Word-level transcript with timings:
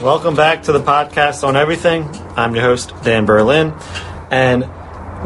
Welcome 0.00 0.34
back 0.34 0.62
to 0.62 0.72
the 0.72 0.80
podcast 0.80 1.46
on 1.46 1.56
everything. 1.56 2.08
I'm 2.34 2.54
your 2.54 2.64
host, 2.64 2.94
Dan 3.02 3.26
Berlin, 3.26 3.74
and 4.30 4.64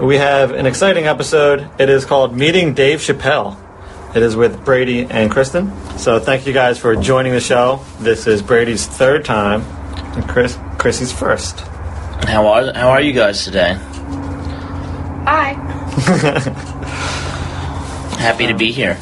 we 0.05 0.17
have 0.17 0.51
an 0.51 0.67
exciting 0.67 1.07
episode. 1.07 1.71
It 1.79 1.89
is 1.89 2.05
called 2.05 2.37
Meeting 2.37 2.75
Dave 2.75 2.99
Chappelle. 2.99 3.57
It 4.17 4.23
is 4.25 4.35
with 4.35 4.65
Brady 4.65 5.05
and 5.05 5.31
Kristen. 5.31 5.73
So 5.97 6.19
thank 6.19 6.45
you 6.45 6.53
guys 6.53 6.77
for 6.77 6.97
joining 6.97 7.35
the 7.35 7.41
show. 7.41 7.85
This 8.01 8.27
is 8.27 8.43
Brady's 8.43 8.85
third 8.85 9.25
time, 9.25 9.61
and 10.17 10.29
Chris 10.29 10.59
Chrissy's 10.77 11.13
first. 11.13 11.61
How 12.27 12.49
are 12.49 12.73
how 12.73 12.89
are 12.89 13.01
you 13.01 13.13
guys 13.13 13.45
today? 13.45 13.75
Hi. 15.25 15.53
Happy 18.19 18.49
to 18.49 18.55
be 18.55 18.73
here, 18.73 18.95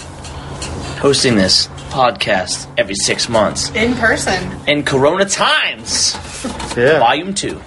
hosting 1.00 1.34
this 1.36 1.70
podcast 1.92 2.66
every 2.78 2.94
six 2.94 3.28
months 3.28 3.70
In 3.74 3.94
person. 3.94 4.50
in 4.66 4.82
Corona 4.82 5.24
times, 5.26 6.14
Yeah. 6.76 6.98
Volume 6.98 7.34
Two. 7.34 7.60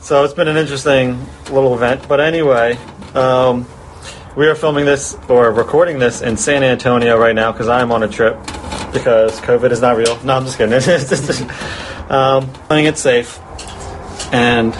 So 0.00 0.24
it's 0.24 0.34
been 0.34 0.48
an 0.48 0.56
interesting 0.56 1.24
little 1.50 1.74
event. 1.74 2.06
But 2.08 2.20
anyway, 2.20 2.76
um, 3.14 3.66
we 4.36 4.48
are 4.48 4.54
filming 4.56 4.84
this 4.84 5.16
or 5.28 5.52
recording 5.52 5.98
this 6.00 6.20
in 6.20 6.36
San 6.36 6.62
Antonio 6.64 7.16
right 7.16 7.34
now 7.34 7.52
because 7.52 7.68
I'm 7.68 7.92
on 7.92 8.02
a 8.02 8.08
trip 8.08 8.36
because 8.92 9.40
COVID 9.40 9.70
is 9.70 9.80
not 9.80 9.96
real. 9.96 10.18
No, 10.24 10.34
I'm 10.34 10.44
just 10.44 10.58
kidding. 10.58 10.74
It's 10.76 11.08
just, 11.08 11.42
um, 12.10 12.48
playing 12.68 12.86
it 12.86 12.98
safe. 12.98 13.38
And 14.32 14.72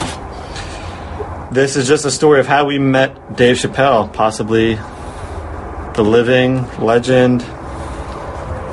this 1.54 1.76
is 1.76 1.86
just 1.86 2.04
a 2.04 2.10
story 2.10 2.40
of 2.40 2.46
how 2.46 2.64
we 2.66 2.78
met 2.78 3.36
Dave 3.36 3.56
Chappelle, 3.56 4.12
possibly 4.12 4.74
the 5.94 6.02
living 6.02 6.66
legend, 6.78 7.42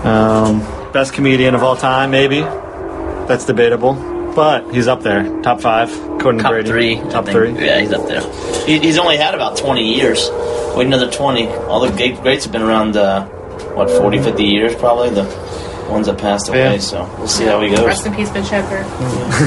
um, 0.06 0.60
best 0.92 1.14
comedian 1.14 1.56
of 1.56 1.64
all 1.64 1.76
time, 1.76 2.12
maybe. 2.12 2.42
That's 2.42 3.46
debatable. 3.46 3.94
But 4.36 4.74
he's 4.74 4.88
up 4.88 5.02
there, 5.02 5.42
top 5.42 5.60
five, 5.60 5.92
according 5.92 6.38
to 6.40 6.44
Top 6.44 6.52
Brady. 6.54 6.70
three. 6.70 6.98
I 7.00 7.04
top 7.10 7.26
think. 7.26 7.38
three. 7.58 7.66
Yeah, 7.66 7.80
he's 7.80 7.92
up 7.92 8.08
there. 8.08 8.22
He, 8.66 8.80
he's 8.80 8.98
only 8.98 9.18
had 9.18 9.34
about 9.36 9.58
20 9.58 9.96
years. 9.96 10.30
Wait 10.76 10.86
another 10.86 11.10
20. 11.12 11.48
All 11.48 11.80
the 11.82 11.90
great- 11.92 12.22
greats 12.22 12.46
have 12.46 12.52
been 12.54 12.62
around, 12.62 12.96
uh, 12.96 13.26
what, 13.74 13.90
40, 13.90 14.22
50 14.22 14.44
years 14.44 14.76
probably, 14.76 15.10
the 15.10 15.24
ones 15.90 16.06
that 16.06 16.20
passed 16.20 16.48
away. 16.50 16.74
Yeah. 16.76 16.78
So 16.80 17.04
we'll 17.18 17.28
see 17.28 17.46
how 17.46 17.60
he 17.62 17.70
goes. 17.70 17.84
Rest 17.86 18.06
in 18.06 18.14
peace, 18.16 18.32
Mitch 18.32 18.46
Hedberg. 18.46 18.86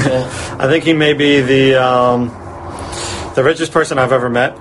Yeah. 0.05 0.57
I 0.59 0.67
think 0.67 0.83
he 0.83 0.93
may 0.93 1.13
be 1.13 1.39
the 1.41 1.75
um, 1.83 2.27
the 3.35 3.43
richest 3.43 3.71
person 3.71 3.97
I've 3.97 4.11
ever 4.11 4.29
met. 4.29 4.55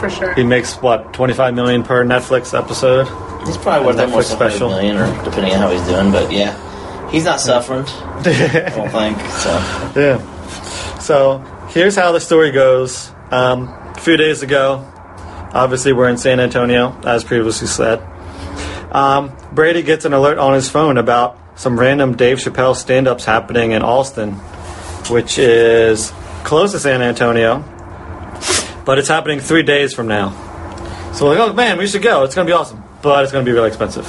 For 0.00 0.08
sure. 0.08 0.32
He 0.34 0.44
makes 0.44 0.76
what 0.76 1.12
twenty 1.12 1.34
five 1.34 1.54
million 1.54 1.82
per 1.82 2.04
Netflix 2.04 2.56
episode. 2.56 3.06
He's 3.48 3.56
probably 3.56 3.86
worth 3.86 3.96
that 3.96 4.16
a 4.16 4.22
special. 4.22 4.68
million, 4.68 4.98
or 4.98 5.24
depending 5.24 5.54
on 5.54 5.58
how 5.58 5.70
he's 5.70 5.82
doing. 5.88 6.12
But 6.12 6.30
yeah, 6.30 7.10
he's 7.10 7.24
not 7.24 7.40
suffering. 7.40 7.84
I 7.86 8.22
don't 8.74 8.90
think 8.90 9.20
so. 9.30 9.92
Yeah. 9.96 10.98
So 10.98 11.38
here's 11.70 11.96
how 11.96 12.12
the 12.12 12.20
story 12.20 12.50
goes. 12.50 13.10
Um, 13.30 13.68
a 13.68 14.00
few 14.00 14.16
days 14.16 14.42
ago, 14.42 14.86
obviously 15.52 15.92
we're 15.92 16.08
in 16.08 16.18
San 16.18 16.40
Antonio, 16.40 16.98
as 17.04 17.24
previously 17.24 17.66
said. 17.66 18.00
Um, 18.92 19.36
Brady 19.52 19.82
gets 19.82 20.04
an 20.04 20.12
alert 20.12 20.38
on 20.38 20.54
his 20.54 20.68
phone 20.68 20.98
about 20.98 21.38
some 21.56 21.78
random 21.78 22.16
Dave 22.16 22.38
Chappelle 22.38 22.76
stand-ups 22.76 23.24
happening 23.24 23.72
in 23.72 23.82
Austin, 23.82 24.32
which 25.10 25.38
is 25.38 26.12
close 26.44 26.72
to 26.72 26.78
San 26.78 27.02
Antonio, 27.02 27.64
but 28.84 28.98
it's 28.98 29.08
happening 29.08 29.40
three 29.40 29.62
days 29.62 29.92
from 29.92 30.06
now. 30.08 30.30
So 31.12 31.26
we're 31.26 31.38
like, 31.38 31.50
oh 31.50 31.52
man, 31.52 31.78
we 31.78 31.86
should 31.86 32.02
go. 32.02 32.24
It's 32.24 32.34
going 32.34 32.46
to 32.46 32.50
be 32.50 32.54
awesome, 32.54 32.82
but 33.02 33.22
it's 33.22 33.32
going 33.32 33.44
to 33.44 33.48
be 33.48 33.54
really 33.54 33.68
expensive. 33.68 34.06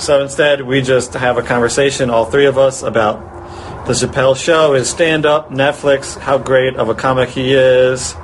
So 0.00 0.22
instead, 0.22 0.62
we 0.62 0.82
just 0.82 1.14
have 1.14 1.38
a 1.38 1.42
conversation, 1.42 2.10
all 2.10 2.24
three 2.24 2.46
of 2.46 2.58
us, 2.58 2.82
about 2.82 3.20
the 3.86 3.92
Chappelle 3.92 4.36
Show, 4.36 4.74
his 4.74 4.90
stand-up, 4.90 5.50
Netflix, 5.50 6.18
how 6.18 6.38
great 6.38 6.76
of 6.76 6.88
a 6.88 6.94
comic 6.94 7.28
he 7.28 7.52
is, 7.52 8.14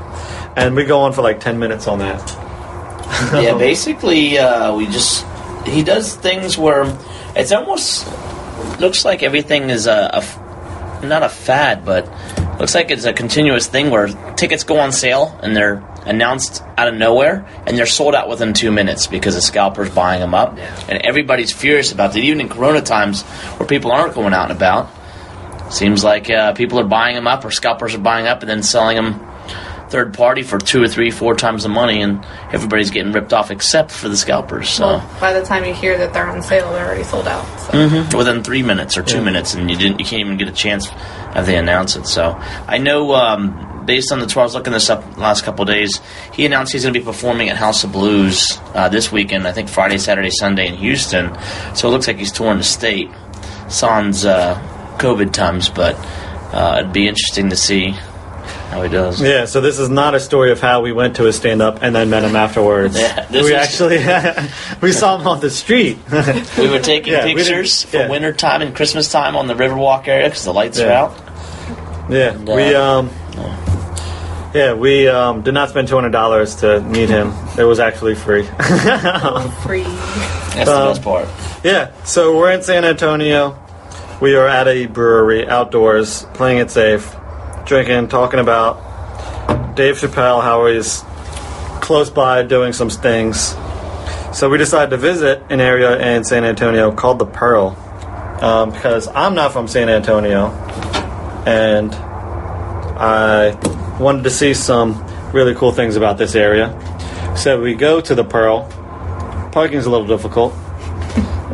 and 0.57 0.75
we 0.75 0.85
go 0.85 1.01
on 1.01 1.13
for 1.13 1.23
like 1.23 1.41
ten 1.41 1.59
minutes 1.59 1.87
on 1.87 1.99
that. 2.01 2.33
yeah, 3.33 3.55
basically, 3.59 4.39
uh, 4.39 4.75
we 4.75 4.87
just 4.87 5.27
he 5.67 5.83
does 5.83 6.17
things 6.17 6.59
where 6.59 6.85
it's 7.37 7.53
almost 7.53 8.07
looks 8.81 9.05
like 9.05 9.23
everything 9.23 9.71
is 9.71 9.87
a 9.87 10.23
not 11.03 11.23
a 11.23 11.29
fad, 11.29 11.85
but 11.85 12.09
looks 12.59 12.75
like 12.75 12.91
it's 12.91 13.05
a 13.05 13.13
continuous 13.13 13.67
thing 13.67 13.91
where 13.91 14.09
tickets 14.35 14.65
go 14.65 14.79
on 14.79 14.93
sale 14.93 15.39
and 15.43 15.57
they're 15.57 15.83
announced 16.05 16.63
out 16.77 16.89
of 16.89 16.95
nowhere 16.95 17.47
and 17.67 17.77
they're 17.79 17.87
sold 17.87 18.15
out 18.15 18.29
within 18.29 18.53
two 18.53 18.71
minutes 18.73 19.07
because 19.07 19.35
the 19.35 19.43
scalpers 19.43 19.91
buying 19.91 20.21
them 20.21 20.35
up, 20.35 20.59
and 20.89 21.01
everybody's 21.03 21.53
furious 21.53 21.93
about 21.93 22.17
it. 22.17 22.25
Even 22.25 22.41
in 22.41 22.49
Corona 22.49 22.81
times, 22.81 23.23
where 23.23 23.67
people 23.67 23.93
aren't 23.93 24.15
going 24.15 24.33
out 24.35 24.51
and 24.51 24.57
about, 24.59 24.91
seems 25.73 26.05
like 26.05 26.29
uh, 26.31 26.53
people 26.53 26.79
are 26.79 26.85
buying 26.85 27.15
them 27.15 27.27
up 27.27 27.45
or 27.45 27.51
scalpers 27.51 27.95
are 27.95 27.99
buying 27.99 28.27
up 28.27 28.41
and 28.41 28.51
then 28.51 28.63
selling 28.63 28.97
them 28.97 29.29
third 29.89 30.15
party 30.15 30.43
for 30.43 30.59
two 30.59 30.83
or 30.83 30.89
three, 30.89 31.11
four 31.11 31.35
times 31.35 31.65
the 31.65 31.69
money, 31.69 32.01
and 32.01 32.25
everybody's 32.51 32.91
getting 32.91 33.13
ripped 33.13 33.35
off 33.35 33.51
except 33.51 33.91
for 33.91 34.09
the 34.09 34.17
scalpers. 34.17 34.71
So 34.71 34.87
Well, 34.87 35.11
by 35.21 35.35
the 35.35 35.45
time 35.45 35.67
you 35.67 35.75
hear 35.75 35.99
that 35.99 36.15
they're 36.15 36.27
on 36.27 36.43
sale, 36.43 36.73
they're 36.73 36.87
already 36.87 37.05
sold 37.05 37.29
out. 37.29 37.45
So. 37.61 37.73
Mhm. 37.73 38.15
within 38.17 38.43
three 38.43 38.63
minutes 38.63 38.97
or 38.97 39.03
two 39.03 39.21
minutes, 39.21 39.53
and 39.55 39.71
you 39.71 39.77
didn't, 39.77 39.99
you 40.01 40.07
can't 40.07 40.21
even 40.21 40.39
get 40.39 40.49
a 40.49 40.53
chance 40.53 40.91
if 41.37 41.45
they 41.45 41.57
announce 41.57 41.97
it. 41.97 42.07
So 42.07 42.39
I 42.67 42.79
know. 42.79 43.15
Um, 43.15 43.69
Based 43.85 44.13
on 44.13 44.21
the 44.21 44.27
tour, 44.27 44.43
I 44.43 44.45
was 44.45 44.55
looking 44.55 44.73
this 44.73 44.89
up 44.91 45.15
the 45.15 45.21
last 45.21 45.45
couple 45.45 45.63
of 45.63 45.69
days. 45.69 46.01
He 46.33 46.47
announced 46.47 46.73
he's 46.73 46.83
going 46.83 46.95
to 46.95 47.01
be 47.01 47.05
performing 47.05 47.49
at 47.49 47.57
House 47.57 47.83
of 47.85 47.93
Blues 47.93 48.59
uh, 48.75 48.89
this 48.89 49.11
weekend. 49.11 49.47
I 49.49 49.53
think 49.53 49.69
Friday, 49.69 49.99
Saturday, 49.99 50.31
Sunday 50.31 50.69
in 50.69 50.75
Houston. 50.75 51.37
So 51.75 51.89
it 51.89 51.91
looks 51.93 52.07
like 52.07 52.17
he's 52.19 52.33
touring 52.33 52.59
the 52.59 52.65
state. 52.65 53.11
Sans 53.69 54.25
uh, 54.25 54.55
COVID 54.99 55.33
times, 55.33 55.69
but 55.71 55.95
uh, 56.55 56.77
it'd 56.81 56.93
be 56.93 57.09
interesting 57.09 57.49
to 57.51 57.57
see 57.57 57.91
how 58.71 58.83
he 58.83 58.89
does. 58.91 59.21
Yeah, 59.21 59.47
so 59.47 59.61
this 59.63 59.79
is 59.79 59.89
not 59.89 60.15
a 60.15 60.21
story 60.21 60.51
of 60.53 60.61
how 60.61 60.83
we 60.83 60.93
went 60.93 61.17
to 61.17 61.25
his 61.25 61.37
stand-up 61.37 61.79
and 61.83 61.95
then 61.95 62.11
met 62.11 62.23
him 62.23 62.37
afterwards. 62.37 62.99
Yeah, 62.99 63.25
this 63.27 63.45
we 63.47 63.55
is- 63.55 63.81
actually 63.81 63.99
we 64.83 64.93
saw 64.93 65.19
him 65.19 65.27
on 65.27 65.41
the 65.41 65.49
street. 65.51 65.99
We 66.59 66.69
were 66.69 66.81
taking 66.81 67.13
Yeah, 67.15 67.25
pictures 67.25 67.83
didn't- 67.85 67.91
for 67.93 67.97
yeah. 67.99 68.09
winter 68.11 68.33
time 68.33 68.61
and 68.63 68.75
Christmas 68.77 69.11
time 69.11 69.37
on 69.37 69.47
the 69.47 69.55
Riverwalk 69.55 70.07
area 70.07 70.29
because 70.29 70.45
the 70.45 70.53
lights 70.55 70.79
are 70.81 70.91
out. 70.91 71.17
yeah, 72.11 72.37
uh, 72.37 72.55
we 72.57 72.75
um, 72.75 73.09
yeah, 74.55 74.75
we 74.75 75.09
um, 75.09 75.43
did 75.43 75.55
not 75.55 75.69
spend 75.71 75.89
two 75.89 75.95
hundred 75.95 76.13
dollars 76.13 76.57
to 76.57 76.81
meet 76.81 77.09
him. 77.09 77.33
It 77.59 77.65
was 77.65 77.81
actually 77.81 78.15
free. 78.15 78.43
Free. 79.63 79.83
That's 79.83 80.69
the 80.69 80.77
Um, 80.77 80.89
best 80.91 81.03
part. 81.03 81.29
Yeah, 81.65 81.91
so 82.05 82.37
we're 82.37 82.51
in 82.53 82.63
San 82.63 82.85
Antonio. 82.85 83.59
We 84.21 84.35
are 84.37 84.47
at 84.47 84.69
a 84.69 84.87
brewery 84.87 85.49
outdoors, 85.49 86.25
playing 86.35 86.59
it 86.59 86.71
safe, 86.71 87.15
drinking, 87.65 88.09
talking 88.09 88.41
about 88.41 89.75
Dave 89.75 89.97
Chappelle, 89.97 90.43
how 90.43 90.67
he's 90.67 91.03
close 91.81 92.11
by 92.11 92.43
doing 92.43 92.73
some 92.73 92.91
things. 92.91 93.57
So 94.33 94.49
we 94.49 94.59
decided 94.59 94.91
to 94.91 94.97
visit 94.97 95.43
an 95.51 95.61
area 95.61 95.99
in 96.17 96.25
San 96.25 96.45
Antonio 96.45 96.93
called 96.93 97.19
the 97.19 97.27
Pearl, 97.27 97.77
um, 98.41 98.71
because 98.71 99.09
I'm 99.09 99.35
not 99.35 99.53
from 99.53 99.67
San 99.69 99.89
Antonio, 99.89 100.49
and 101.47 101.93
I 101.95 103.51
wanted 104.01 104.25
to 104.25 104.31
see 104.31 104.55
some 104.55 105.05
really 105.33 105.55
cool 105.55 105.73
things 105.73 105.97
about 105.97 106.19
this 106.19 106.35
area. 106.35 106.71
So 107.37 107.61
we 107.61 107.75
go 107.75 108.01
to 108.01 108.15
the 108.15 108.25
Pearl. 108.25 108.69
Parking's 109.53 109.87
a 109.87 109.91
little 109.91 110.07
difficult. 110.07 110.53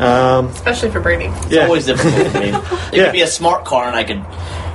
Um, 0.01 0.47
Especially 0.49 0.91
for 0.91 1.01
Brady. 1.01 1.25
It's 1.27 1.51
yeah. 1.51 1.65
always 1.65 1.87
difficult 1.87 2.29
for 2.33 2.41
me. 2.41 2.49
It 2.89 2.95
Yeah. 2.97 3.05
could 3.05 3.13
be 3.13 3.21
a 3.23 3.27
smart 3.27 3.65
car 3.65 3.87
and 3.87 3.95
I 3.97 4.05
could 4.05 4.25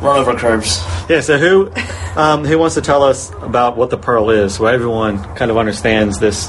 run 0.03 0.19
over 0.19 0.35
curves. 0.35 0.83
Yeah, 1.09 1.21
so 1.21 1.37
who 1.37 1.71
um, 2.15 2.43
who 2.45 2.59
wants 2.59 2.75
to 2.75 2.81
tell 2.81 3.03
us 3.03 3.31
about 3.41 3.75
what 3.77 3.89
the 3.89 3.97
Pearl 3.97 4.29
is, 4.29 4.55
so 4.55 4.65
everyone 4.65 5.23
kind 5.35 5.49
of 5.49 5.57
understands 5.57 6.19
this 6.19 6.47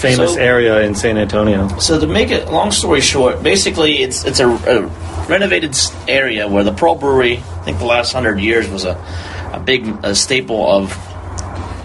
famous 0.00 0.34
So- 0.34 0.40
area 0.40 0.80
in 0.82 0.94
San 0.94 1.18
Antonio? 1.18 1.68
So 1.78 2.00
to 2.00 2.06
make 2.06 2.30
it 2.30 2.48
long 2.50 2.70
story 2.70 3.00
short, 3.00 3.42
basically 3.42 3.98
it's 4.02 4.24
it's 4.24 4.40
a, 4.40 4.48
a 4.48 4.86
renovated 5.28 5.76
area 6.08 6.46
where 6.48 6.64
the 6.64 6.72
Pearl 6.72 6.94
Brewery, 6.94 7.38
I 7.38 7.64
think 7.64 7.78
the 7.78 7.84
last 7.86 8.12
hundred 8.12 8.38
years 8.40 8.68
was 8.68 8.84
a 8.84 8.94
a 9.52 9.60
big 9.60 9.86
a 10.04 10.14
staple 10.14 10.70
of 10.70 10.96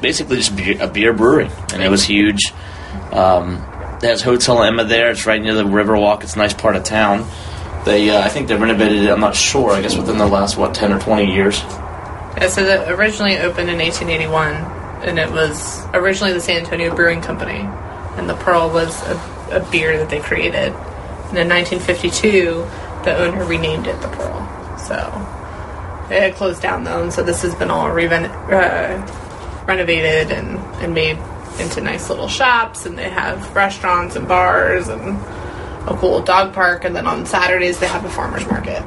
basically 0.02 0.38
just 0.38 0.56
beer, 0.56 0.78
a 0.82 0.88
beer 0.88 1.14
brewery, 1.14 1.50
and 1.74 1.82
it 1.82 1.90
was 1.90 2.04
huge. 2.04 2.54
Um, 3.12 3.56
it 3.98 4.04
has 4.04 4.22
Hotel 4.22 4.62
Emma 4.64 4.84
there. 4.84 5.10
It's 5.12 5.26
right 5.26 5.42
near 5.42 5.56
the 5.56 5.64
Riverwalk. 5.64 6.24
It's 6.24 6.36
a 6.36 6.38
nice 6.38 6.54
part 6.54 6.76
of 6.76 6.84
town. 6.84 7.28
They, 7.86 8.10
uh, 8.10 8.22
I 8.22 8.30
think 8.30 8.48
they 8.48 8.56
renovated 8.56 9.04
it. 9.04 9.10
I'm 9.10 9.20
not 9.20 9.36
sure. 9.36 9.72
I 9.72 9.82
guess 9.82 9.96
within 9.96 10.18
the 10.18 10.28
last 10.28 10.58
what 10.58 10.74
ten 10.74 10.92
or 10.92 11.00
twenty 11.00 11.34
years. 11.34 11.60
Yeah, 12.38 12.50
so 12.50 12.64
it 12.64 12.90
originally 12.92 13.38
opened 13.38 13.70
in 13.70 13.78
1881, 13.78 14.56
and 15.08 15.18
it 15.18 15.32
was 15.32 15.86
originally 15.94 16.34
the 16.34 16.42
San 16.42 16.58
Antonio 16.58 16.94
Brewing 16.94 17.22
Company, 17.22 17.62
and 18.18 18.30
the 18.30 18.36
Pearl 18.36 18.70
was 18.70 19.02
a, 19.04 19.62
a 19.62 19.72
beer 19.72 19.98
that 19.98 20.10
they 20.10 20.20
created. 20.20 20.74
And 21.30 21.38
in 21.38 21.48
1952, 21.48 22.68
the 23.06 23.16
owner 23.16 23.46
renamed 23.46 23.88
it 23.88 24.02
the 24.02 24.10
Pearl. 24.10 24.78
So 24.78 24.96
it 26.10 26.22
had 26.22 26.36
closed 26.36 26.62
down 26.62 26.84
though, 26.84 27.04
and 27.04 27.13
so 27.13 27.24
this 27.24 27.42
has 27.42 27.56
been 27.56 27.72
all 27.72 27.88
reven- 27.88 28.30
uh, 28.52 29.66
renovated 29.66 30.31
and, 30.31 30.57
and 30.81 30.94
made 30.94 31.18
into 31.60 31.81
nice 31.81 32.10
little 32.10 32.28
shops, 32.28 32.86
and 32.86 32.98
they 32.98 33.10
have 33.10 33.56
restaurants 33.56 34.16
and 34.16 34.28
bars 34.28 34.88
and 34.88 35.18
a 35.88 35.96
cool 36.00 36.22
dog 36.22 36.54
park, 36.54 36.84
and 36.84 36.96
then 36.96 37.07
on 37.07 37.25
Saturdays 37.25 37.80
they 37.80 37.88
have 37.88 38.06
a 38.06 38.10
farmers 38.10 38.46
market. 38.48 38.84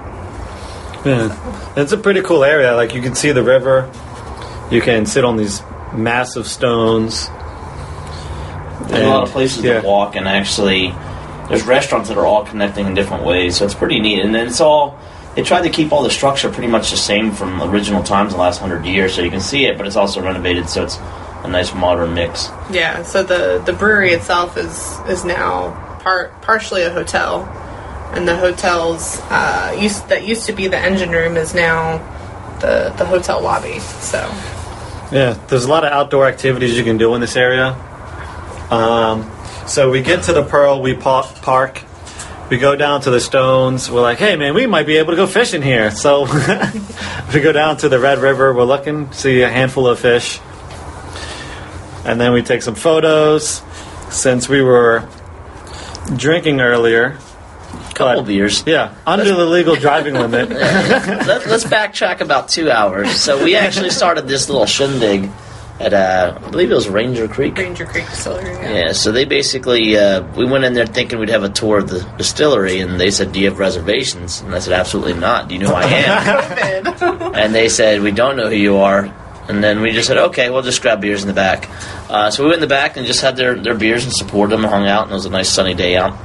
Yeah. 1.04 1.74
It's 1.76 1.92
a 1.92 1.96
pretty 1.96 2.22
cool 2.22 2.44
area. 2.44 2.74
Like 2.74 2.94
you 2.94 3.02
can 3.02 3.14
see 3.14 3.32
the 3.32 3.42
river. 3.42 3.90
You 4.70 4.80
can 4.80 5.06
sit 5.06 5.24
on 5.24 5.36
these 5.36 5.62
massive 5.94 6.46
stones. 6.46 7.28
There's 8.88 9.04
a 9.04 9.08
lot 9.08 9.22
of 9.24 9.30
places 9.30 9.64
yeah. 9.64 9.80
to 9.80 9.86
walk, 9.86 10.16
and 10.16 10.26
actually, 10.26 10.94
there's 11.48 11.62
restaurants 11.62 12.08
that 12.08 12.18
are 12.18 12.26
all 12.26 12.44
connecting 12.44 12.86
in 12.86 12.94
different 12.94 13.24
ways. 13.24 13.56
So 13.56 13.64
it's 13.64 13.74
pretty 13.74 14.00
neat. 14.00 14.20
And 14.20 14.34
then 14.34 14.46
it's 14.46 14.60
all 14.60 14.98
they 15.38 15.44
tried 15.44 15.62
to 15.62 15.70
keep 15.70 15.92
all 15.92 16.02
the 16.02 16.10
structure 16.10 16.50
pretty 16.50 16.66
much 16.66 16.90
the 16.90 16.96
same 16.96 17.30
from 17.30 17.62
original 17.62 18.02
times 18.02 18.32
the 18.32 18.38
last 18.40 18.58
hundred 18.58 18.84
years, 18.84 19.14
so 19.14 19.22
you 19.22 19.30
can 19.30 19.40
see 19.40 19.66
it, 19.66 19.78
but 19.78 19.86
it's 19.86 19.94
also 19.94 20.20
renovated, 20.20 20.68
so 20.68 20.82
it's 20.82 20.98
a 21.44 21.48
nice 21.48 21.72
modern 21.72 22.12
mix. 22.12 22.48
Yeah, 22.72 23.04
so 23.04 23.22
the 23.22 23.62
the 23.64 23.72
brewery 23.72 24.10
itself 24.10 24.56
is 24.56 24.98
is 25.08 25.24
now 25.24 25.70
part 26.00 26.42
partially 26.42 26.82
a 26.82 26.90
hotel, 26.90 27.44
and 28.14 28.26
the 28.26 28.34
hotels 28.34 29.20
uh, 29.30 29.78
used 29.78 30.08
that 30.08 30.26
used 30.26 30.46
to 30.46 30.52
be 30.52 30.66
the 30.66 30.76
engine 30.76 31.12
room 31.12 31.36
is 31.36 31.54
now 31.54 31.98
the 32.58 32.92
the 32.98 33.04
hotel 33.06 33.40
lobby. 33.40 33.78
So 33.78 34.18
Yeah, 35.12 35.38
there's 35.46 35.66
a 35.66 35.70
lot 35.70 35.84
of 35.84 35.92
outdoor 35.92 36.26
activities 36.26 36.76
you 36.76 36.82
can 36.82 36.96
do 36.98 37.14
in 37.14 37.20
this 37.20 37.36
area. 37.36 37.76
Um, 38.72 39.30
so 39.68 39.88
we 39.88 40.02
get 40.02 40.24
to 40.24 40.32
the 40.32 40.42
Pearl, 40.42 40.82
we 40.82 40.94
park, 40.94 41.84
we 42.50 42.58
go 42.58 42.74
down 42.76 43.00
to 43.02 43.10
the 43.10 43.20
stones. 43.20 43.90
We're 43.90 44.00
like, 44.02 44.18
hey 44.18 44.36
man, 44.36 44.54
we 44.54 44.66
might 44.66 44.86
be 44.86 44.96
able 44.96 45.10
to 45.12 45.16
go 45.16 45.26
fishing 45.26 45.62
here. 45.62 45.90
So 45.90 46.22
we 47.34 47.40
go 47.40 47.52
down 47.52 47.76
to 47.78 47.88
the 47.88 47.98
Red 47.98 48.18
River. 48.18 48.52
We're 48.54 48.64
looking, 48.64 49.12
see 49.12 49.42
a 49.42 49.48
handful 49.48 49.86
of 49.86 49.98
fish, 50.00 50.40
and 52.04 52.20
then 52.20 52.32
we 52.32 52.42
take 52.42 52.62
some 52.62 52.74
photos. 52.74 53.62
Since 54.10 54.48
we 54.48 54.62
were 54.62 55.06
drinking 56.16 56.60
earlier, 56.62 57.18
Couple 57.94 58.22
but- 58.22 58.26
beers. 58.26 58.62
yeah, 58.66 58.94
under 59.06 59.34
the 59.34 59.44
legal 59.44 59.76
driving 59.76 60.14
limit. 60.14 60.48
Let, 60.50 61.46
let's 61.46 61.64
backtrack 61.64 62.20
about 62.22 62.48
two 62.48 62.70
hours. 62.70 63.10
So 63.20 63.42
we 63.44 63.54
actually 63.56 63.90
started 63.90 64.26
this 64.26 64.48
little 64.48 64.64
shindig 64.64 65.28
at 65.80 65.94
uh, 65.94 66.38
I 66.44 66.50
believe 66.50 66.70
it 66.70 66.74
was 66.74 66.88
Ranger 66.88 67.28
Creek. 67.28 67.56
Ranger 67.56 67.86
Creek 67.86 68.06
Distillery. 68.06 68.50
Yeah. 68.50 68.72
Yeah, 68.72 68.92
so 68.92 69.12
they 69.12 69.24
basically 69.24 69.96
uh, 69.96 70.22
we 70.36 70.44
went 70.44 70.64
in 70.64 70.74
there 70.74 70.86
thinking 70.86 71.18
we'd 71.18 71.28
have 71.28 71.44
a 71.44 71.48
tour 71.48 71.78
of 71.78 71.88
the 71.88 72.00
distillery, 72.18 72.80
and 72.80 72.98
they 73.00 73.10
said, 73.10 73.32
"Do 73.32 73.40
you 73.40 73.48
have 73.50 73.58
reservations?" 73.58 74.40
And 74.40 74.54
I 74.54 74.58
said, 74.58 74.72
"Absolutely 74.72 75.14
not. 75.14 75.48
Do 75.48 75.54
you 75.54 75.60
know 75.60 75.68
who 75.68 75.74
I 75.74 75.84
am?" 75.84 77.34
And 77.34 77.54
they 77.54 77.68
said, 77.68 78.02
"We 78.02 78.10
don't 78.10 78.36
know 78.36 78.48
who 78.48 78.56
you 78.56 78.76
are." 78.78 79.14
And 79.48 79.64
then 79.64 79.80
we 79.80 79.92
just 79.92 80.08
said, 80.08 80.18
"Okay, 80.18 80.50
we'll 80.50 80.62
just 80.62 80.82
grab 80.82 81.00
beers 81.00 81.22
in 81.22 81.28
the 81.28 81.34
back." 81.34 81.68
Uh, 82.10 82.30
so 82.30 82.42
we 82.42 82.48
went 82.50 82.62
in 82.62 82.68
the 82.68 82.74
back 82.74 82.96
and 82.96 83.06
just 83.06 83.20
had 83.20 83.36
their, 83.36 83.54
their 83.54 83.74
beers 83.74 84.04
and 84.04 84.12
supported 84.12 84.52
them 84.52 84.64
and 84.64 84.72
hung 84.72 84.86
out, 84.86 85.04
and 85.04 85.12
it 85.12 85.14
was 85.14 85.26
a 85.26 85.30
nice 85.30 85.48
sunny 85.48 85.74
day 85.74 85.96
out. 85.96 86.16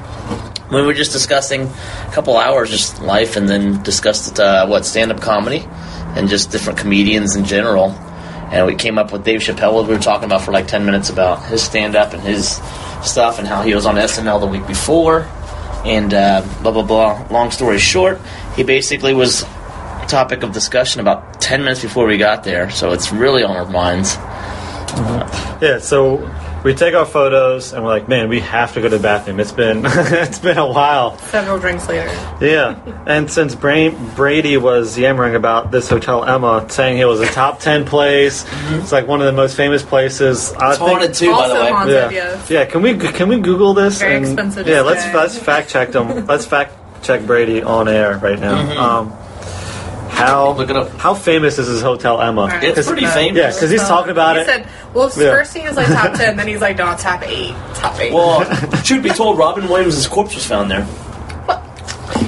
We 0.72 0.82
were 0.82 0.94
just 0.94 1.12
discussing 1.12 1.64
a 2.08 2.12
couple 2.12 2.36
hours, 2.38 2.70
just 2.72 3.02
life, 3.02 3.36
and 3.36 3.48
then 3.48 3.84
discussed 3.84 4.40
uh, 4.40 4.66
what 4.66 4.86
stand 4.86 5.12
up 5.12 5.22
comedy 5.22 5.64
and 6.16 6.28
just 6.28 6.52
different 6.52 6.80
comedians 6.80 7.36
in 7.36 7.46
general. 7.46 7.96
And 8.54 8.68
we 8.68 8.76
came 8.76 8.98
up 8.98 9.12
with 9.12 9.26
Dave 9.26 9.42
Chappelle. 9.42 9.86
We 9.86 9.94
were 9.94 10.00
talking 10.00 10.26
about 10.26 10.42
for 10.42 10.52
like 10.52 10.68
ten 10.68 10.86
minutes 10.86 11.10
about 11.10 11.44
his 11.48 11.62
stand 11.62 11.96
up 11.96 12.14
and 12.14 12.22
his 12.22 12.62
stuff 13.04 13.40
and 13.40 13.48
how 13.48 13.64
he 13.64 13.74
was 13.74 13.86
on 13.86 13.96
SNL 13.96 14.40
the 14.40 14.48
week 14.48 14.66
before, 14.68 15.28
and 15.84 16.14
uh, 16.14 16.46
blah 16.62 16.72
blah 16.72 16.84
blah. 16.84 17.28
Long 17.32 17.52
story 17.52 17.80
short, 17.80 18.22
he 18.56 18.64
basically 18.64 19.14
was 19.14 19.44
topic 20.08 20.44
of 20.44 20.52
discussion 20.52 21.02
about 21.02 21.42
10 21.42 21.62
minutes 21.62 21.82
before 21.82 22.06
we 22.06 22.18
got 22.18 22.44
there, 22.44 22.70
so 22.70 22.92
it's 22.92 23.12
really 23.12 23.44
on 23.44 23.56
our 23.56 23.66
minds. 23.66 24.16
Yeah, 25.60 25.80
so 25.80 26.18
we 26.64 26.74
take 26.74 26.94
our 26.96 27.06
photos 27.06 27.74
and 27.74 27.84
we're 27.84 27.90
like, 27.90 28.08
man, 28.08 28.30
we 28.30 28.40
have 28.40 28.74
to 28.74 28.82
go 28.82 28.88
to 28.90 28.98
the 28.98 29.02
bathroom. 29.04 29.40
It's 29.40 29.52
been 29.52 29.82
it's 29.86 30.40
been 30.40 30.58
a 30.58 30.66
while. 30.68 31.18
Several 31.18 31.60
drinks 31.60 31.88
later. 31.90 32.08
Yeah, 32.40 32.80
and 33.06 33.30
since 33.30 33.54
Bra- 33.56 33.90
Brady 34.16 34.58
was 34.58 34.98
yammering 34.98 35.36
about 35.36 35.72
this 35.72 35.90
hotel 35.90 36.24
Emma, 36.24 36.66
saying 36.70 36.98
it 37.00 37.06
was 37.06 37.20
a 37.20 37.28
top 37.28 37.60
ten 37.60 37.86
place, 37.86 38.46
it's 38.72 38.92
like 38.92 39.08
one 39.08 39.20
of 39.20 39.26
the 39.26 39.34
most 39.34 39.58
famous 39.58 39.84
places. 39.84 40.54
I 40.54 40.70
It's 40.72 40.78
haunted 40.80 41.14
too, 41.14 41.32
by 41.32 41.48
the 41.48 41.54
Also 41.54 41.64
way. 41.66 41.70
haunted. 41.72 41.96
Yeah, 41.96 42.10
yes. 42.12 42.50
yeah. 42.50 42.66
Can 42.66 42.82
we 42.82 42.98
can 42.98 43.28
we 43.30 43.40
Google 43.40 43.74
this? 43.74 44.00
Very 44.00 44.16
and- 44.16 44.26
expensive 44.26 44.68
Yeah, 44.68 44.82
let's 44.82 45.02
stay. 45.04 45.14
let's 45.14 45.38
fact 45.38 45.70
check 45.70 45.92
them. 45.92 46.26
let's 46.28 46.46
fact 46.46 46.74
check 47.04 47.26
Brady 47.26 47.62
on 47.62 47.88
air 47.90 48.18
right 48.20 48.40
now. 48.40 49.00
Um, 49.00 49.14
how 50.10 50.52
Look 50.54 50.70
it 50.70 50.78
up. 50.78 50.90
how 50.98 51.14
famous 51.16 51.58
is 51.58 51.68
this 51.68 51.82
hotel 51.82 52.22
Emma? 52.22 52.42
Alright. 52.42 52.64
It's 52.64 52.76
'Cause- 52.76 52.88
pretty 52.88 53.06
Uh, 53.06 53.12
famous. 53.12 53.38
Yeah, 53.38 53.60
'cause 53.60 53.70
he's 53.72 53.82
talking 53.88 54.12
about 54.12 54.36
he 54.36 54.44
it. 54.44 54.46
said, 54.46 54.68
well, 54.94 55.10
Yeah. 55.16 55.32
first 55.32 55.56
he 55.56 55.64
was 55.68 55.76
like 55.76 55.88
top 55.88 56.14
10, 56.16 56.38
then 56.38 56.48
he's 56.48 56.62
like, 56.62 56.78
no, 56.78 56.96
top 56.98 57.24
8. 57.24 57.50
Top 57.76 58.00
8. 58.00 58.14
Well, 58.14 58.46
truth 58.84 59.04
be 59.04 59.10
told, 59.10 59.38
Robin 59.38 59.68
Williams' 59.68 60.08
corpse 60.08 60.36
was 60.36 60.46
found 60.46 60.70
there. 60.72 60.88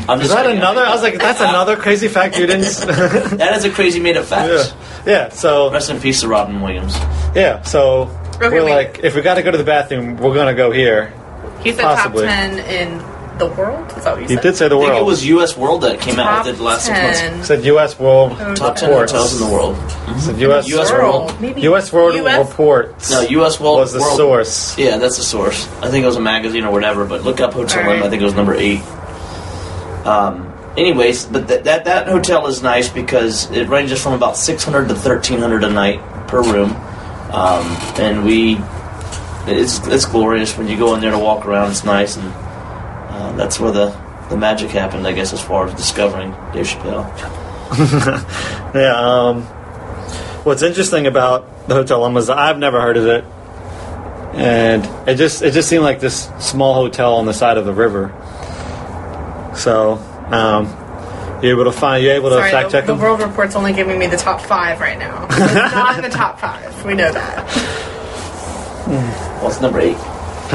I'm 0.07 0.19
Is 0.21 0.27
just 0.27 0.35
that 0.35 0.45
another? 0.49 0.81
I 0.85 0.91
was 0.91 1.01
like, 1.01 1.17
that's 1.17 1.39
another 1.41 1.75
crazy 1.77 2.07
fact 2.07 2.37
you 2.37 2.45
didn't. 2.45 2.65
That 3.37 3.55
is 3.57 3.65
a 3.65 3.71
crazy 3.71 3.99
made 3.99 4.17
up 4.17 4.25
fact. 4.25 4.75
yeah, 5.05 5.11
yeah. 5.11 5.29
So 5.29 5.71
Rest 5.71 5.89
in 5.89 5.99
peace 5.99 6.21
to 6.21 6.27
Robin 6.27 6.61
Williams. 6.61 6.95
Yeah, 7.35 7.61
so 7.63 8.11
Okay, 8.35 8.49
we're 8.49 8.65
wait. 8.65 8.75
like, 8.75 8.99
if 9.03 9.15
we 9.15 9.21
got 9.21 9.35
to 9.35 9.41
go 9.43 9.49
to 9.51 9.57
the 9.57 9.63
bathroom, 9.63 10.17
we're 10.17 10.35
gonna 10.35 10.53
go 10.53 10.69
here. 10.71 11.11
He's 11.63 11.75
said 11.75 11.85
possibly. 11.85 12.25
top 12.27 12.35
10 12.35 12.59
in 12.59 12.99
the 13.39 13.47
world? 13.47 13.91
Is 13.97 14.03
that 14.03 14.11
what 14.13 14.21
you 14.21 14.27
He 14.27 14.33
said? 14.35 14.43
did 14.43 14.55
say 14.55 14.67
the 14.67 14.75
I 14.77 14.79
think 14.79 14.89
world. 14.91 15.01
it 15.01 15.05
was 15.05 15.25
U.S. 15.27 15.57
World 15.57 15.81
that 15.83 15.99
came 15.99 16.19
out 16.19 16.23
top 16.25 16.45
with 16.45 16.55
it 16.55 16.57
the 16.57 16.63
last 16.63 16.85
six 16.85 17.21
months. 17.21 17.47
said 17.47 17.65
U.S. 17.65 17.99
World 17.99 18.31
Top 18.55 18.75
10 18.75 18.89
reports. 18.89 19.11
hotels 19.11 19.41
in 19.41 19.47
the 19.47 19.53
world. 19.53 19.75
Said 20.19 20.39
U.S. 20.39 20.67
US 20.69 20.91
World. 20.91 21.41
Maybe 21.41 21.61
U.S. 21.61 21.91
World 21.93 22.15
US 22.15 22.49
reports. 22.49 23.11
No, 23.11 23.21
U.S. 23.21 23.59
World 23.59 23.79
was 23.79 23.93
the 23.93 23.99
World. 23.99 24.17
source. 24.17 24.77
Yeah, 24.77 24.97
that's 24.97 25.17
the 25.17 25.23
source. 25.23 25.67
I 25.81 25.89
think 25.89 26.03
it 26.03 26.07
was 26.07 26.15
a 26.17 26.21
magazine 26.21 26.63
or 26.65 26.71
whatever, 26.71 27.05
but 27.05 27.23
look 27.23 27.39
up 27.41 27.53
Hotel 27.53 27.81
Alright. 27.83 27.99
M. 27.99 28.03
I 28.03 28.09
think 28.09 28.21
it 28.21 28.25
was 28.25 28.33
number 28.35 28.53
eight. 28.55 28.81
Um, 30.05 30.53
anyways, 30.77 31.25
but 31.25 31.47
th- 31.47 31.63
that 31.63 31.85
that 31.85 32.07
hotel 32.07 32.47
is 32.47 32.61
nice 32.61 32.89
because 32.89 33.49
it 33.51 33.67
ranges 33.69 34.01
from 34.01 34.13
about 34.13 34.37
six 34.37 34.63
hundred 34.63 34.87
to 34.89 34.95
thirteen 34.95 35.39
hundred 35.39 35.63
a 35.63 35.69
night 35.69 35.99
per 36.27 36.41
room, 36.43 36.71
um, 37.33 37.65
and 37.97 38.23
we 38.23 38.57
it's 39.47 39.85
it's 39.87 40.05
glorious 40.05 40.57
when 40.57 40.67
you 40.67 40.77
go 40.77 40.93
in 40.95 41.01
there 41.01 41.11
to 41.11 41.17
walk 41.19 41.45
around. 41.45 41.71
It's 41.71 41.83
nice, 41.83 42.17
and 42.17 42.31
uh, 43.15 43.31
that's 43.37 43.59
where 43.59 43.71
the 43.71 43.95
the 44.29 44.37
magic 44.37 44.71
happened, 44.71 45.05
I 45.07 45.11
guess, 45.13 45.33
as 45.33 45.41
far 45.41 45.67
as 45.67 45.73
discovering 45.75 46.31
Dave 46.53 46.65
Chappelle. 46.67 47.05
Yeah. 48.75 48.93
Um, 48.95 49.43
what's 50.43 50.61
interesting 50.61 51.07
about 51.07 51.67
the 51.69 51.75
Hotel 51.75 52.05
Emma 52.05 52.19
is 52.19 52.29
I've 52.29 52.57
never 52.57 52.81
heard 52.81 52.97
of 52.97 53.07
it, 53.07 53.23
and 54.35 54.85
it 55.07 55.15
just 55.15 55.41
it 55.41 55.51
just 55.51 55.69
seemed 55.69 55.83
like 55.83 55.99
this 56.01 56.29
small 56.39 56.73
hotel 56.73 57.15
on 57.15 57.25
the 57.25 57.33
side 57.33 57.57
of 57.57 57.65
the 57.65 57.71
river. 57.73 58.11
So, 59.55 59.93
um, 60.29 60.67
you 61.41 61.51
able 61.51 61.63
to 61.65 61.71
find? 61.71 62.03
You 62.03 62.11
able 62.11 62.29
to 62.29 62.35
Sorry, 62.35 62.51
fact 62.51 62.71
the, 62.71 62.77
check 62.77 62.85
the 62.85 62.93
them? 62.93 63.01
world 63.01 63.21
report's 63.21 63.55
only 63.55 63.71
giving 63.73 63.97
me 63.97 64.07
the 64.07 64.17
top 64.17 64.41
5 64.41 64.79
right 64.81 64.99
now. 64.99 65.27
So 65.29 65.35
it's 65.45 65.53
not 65.75 65.95
in 65.97 66.03
the 66.03 66.09
top 66.09 66.39
5. 66.39 66.85
We 66.85 66.93
know 66.95 67.11
that. 67.13 67.47
What's 69.41 69.61
number 69.61 69.79
eight? 69.79 69.97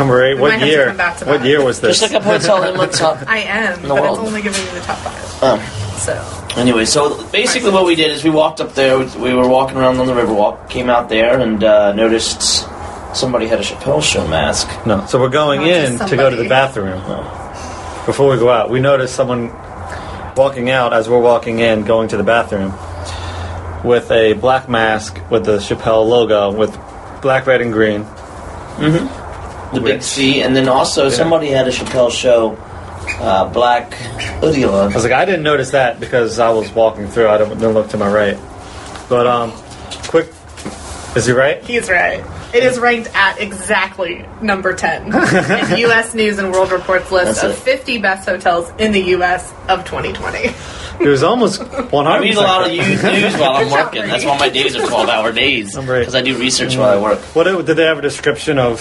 Number 0.01 0.25
eight. 0.25 0.35
We 0.35 0.41
might 0.41 0.43
What 0.43 0.53
have 0.53 0.61
to 0.63 0.67
year? 0.67 0.87
come 0.87 0.97
back 0.97 1.17
to 1.19 1.25
What 1.27 1.41
that. 1.41 1.47
year 1.47 1.63
was 1.63 1.81
this? 1.81 2.01
Just 2.01 2.13
look 2.13 2.23
up 2.23 2.27
Hotel 2.27 2.65
Emma 2.65 2.79
on 2.83 2.91
top. 2.91 3.19
I 3.29 3.39
am, 3.41 3.83
the 3.83 3.89
but 3.89 4.01
world. 4.03 4.19
it's 4.19 4.27
only 4.29 4.41
giving 4.43 4.65
you 4.65 4.71
the 4.73 4.81
top 4.81 4.99
5. 4.99 5.39
Oh. 5.43 5.97
So, 5.99 6.37
Anyway, 6.61 6.87
so 6.87 7.23
basically 7.31 7.71
what 7.71 7.85
we 7.85 7.95
did 7.95 8.11
is 8.11 8.25
we 8.25 8.31
walked 8.31 8.61
up 8.63 8.75
there. 8.75 8.99
We 8.99 9.35
were 9.35 9.47
walking 9.47 9.77
around 9.77 9.99
on 9.99 10.07
the 10.07 10.15
Riverwalk, 10.15 10.71
came 10.71 10.89
out 10.89 11.09
there, 11.11 11.39
and 11.39 11.63
uh, 11.63 11.93
noticed 11.93 12.67
somebody 13.15 13.47
had 13.47 13.61
a 13.61 13.63
Chappelle 13.63 14.03
Show 14.03 14.27
mask. 14.27 14.67
No. 14.87 15.05
So 15.07 15.21
we're 15.21 15.29
going 15.29 15.61
Not 15.61 15.69
in 15.71 15.99
just 15.99 16.11
to 16.11 16.17
go 16.17 16.31
to 16.31 16.37
the 16.37 16.49
somebody. 16.49 16.93
bathroom. 16.99 18.07
Before 18.07 18.31
we 18.33 18.39
go 18.39 18.49
out, 18.49 18.71
we 18.71 18.81
noticed 18.81 19.15
someone 19.15 19.51
walking 20.35 20.71
out 20.71 20.95
as 20.95 21.09
we're 21.11 21.21
walking 21.21 21.59
in, 21.59 21.85
going 21.85 22.09
to 22.09 22.17
the 22.17 22.23
bathroom, 22.25 22.73
with 23.85 24.11
a 24.11 24.33
black 24.33 24.69
mask 24.69 25.21
with 25.31 25.45
the 25.45 25.59
Chappelle 25.59 26.09
logo 26.09 26.51
with 26.53 26.73
black, 27.21 27.47
red, 27.47 27.61
and 27.61 27.73
green. 27.73 28.07
The 29.73 29.81
big 29.81 30.03
C, 30.03 30.43
and 30.43 30.55
then 30.55 30.69
also 30.69 31.09
somebody 31.11 31.49
had 31.49 31.69
a 31.69 31.71
Chappelle 31.71 32.11
Show 32.11 32.57
uh, 33.21 33.49
black 33.53 33.93
hoodie 34.41 34.65
on. 34.65 34.91
I 34.93 34.95
was 34.95 35.05
like, 35.05 35.13
I 35.13 35.25
didn't 35.25 35.43
notice 35.43 35.71
that 35.71 36.01
because 36.01 36.39
I 36.39 36.51
was 36.51 36.71
walking 36.73 37.07
through. 37.09 37.29
I 37.29 37.39
didn't, 37.39 37.59
didn't 37.59 37.75
look 37.75 37.89
to 37.91 37.97
my 37.97 38.11
right. 38.11 38.39
But 39.09 39.27
um, 39.27 39.53
quick, 40.09 40.29
is 41.17 41.27
he 41.27 41.33
right? 41.33 41.63
he's 41.65 41.89
right. 41.89 42.25
It 42.53 42.65
is 42.65 42.81
ranked 42.81 43.11
at 43.15 43.41
exactly 43.41 44.25
number 44.43 44.75
10 44.75 45.03
in 45.07 45.79
U.S. 45.79 46.15
News 46.15 46.39
and 46.39 46.51
World 46.51 46.73
Report's 46.73 47.13
list 47.13 47.41
That's 47.43 47.61
of 47.61 47.69
it. 47.69 47.79
50 47.79 47.99
best 47.99 48.29
hotels 48.29 48.73
in 48.79 48.91
the 48.91 49.01
U.S. 49.01 49.53
of 49.69 49.85
2020. 49.85 50.39
It 51.05 51.09
was 51.09 51.23
almost 51.23 51.63
100. 51.63 51.93
I 52.09 52.19
read 52.19 52.35
a 52.35 52.41
lot 52.41 52.67
of 52.67 52.73
you- 52.75 52.83
news 52.83 53.37
while 53.37 53.53
I'm 53.55 53.71
working. 53.71 54.03
That's 54.03 54.25
why 54.25 54.37
my 54.37 54.49
days 54.49 54.75
are 54.75 54.85
12 54.87 55.09
hour 55.09 55.31
days. 55.33 55.77
Because 55.77 56.15
I 56.17 56.23
do 56.23 56.37
research 56.37 56.77
while 56.77 56.89
I 56.89 57.01
work. 57.01 57.21
What 57.37 57.45
did 57.45 57.77
they 57.77 57.85
have 57.85 57.99
a 57.99 58.03
description 58.03 58.59
of 58.59 58.81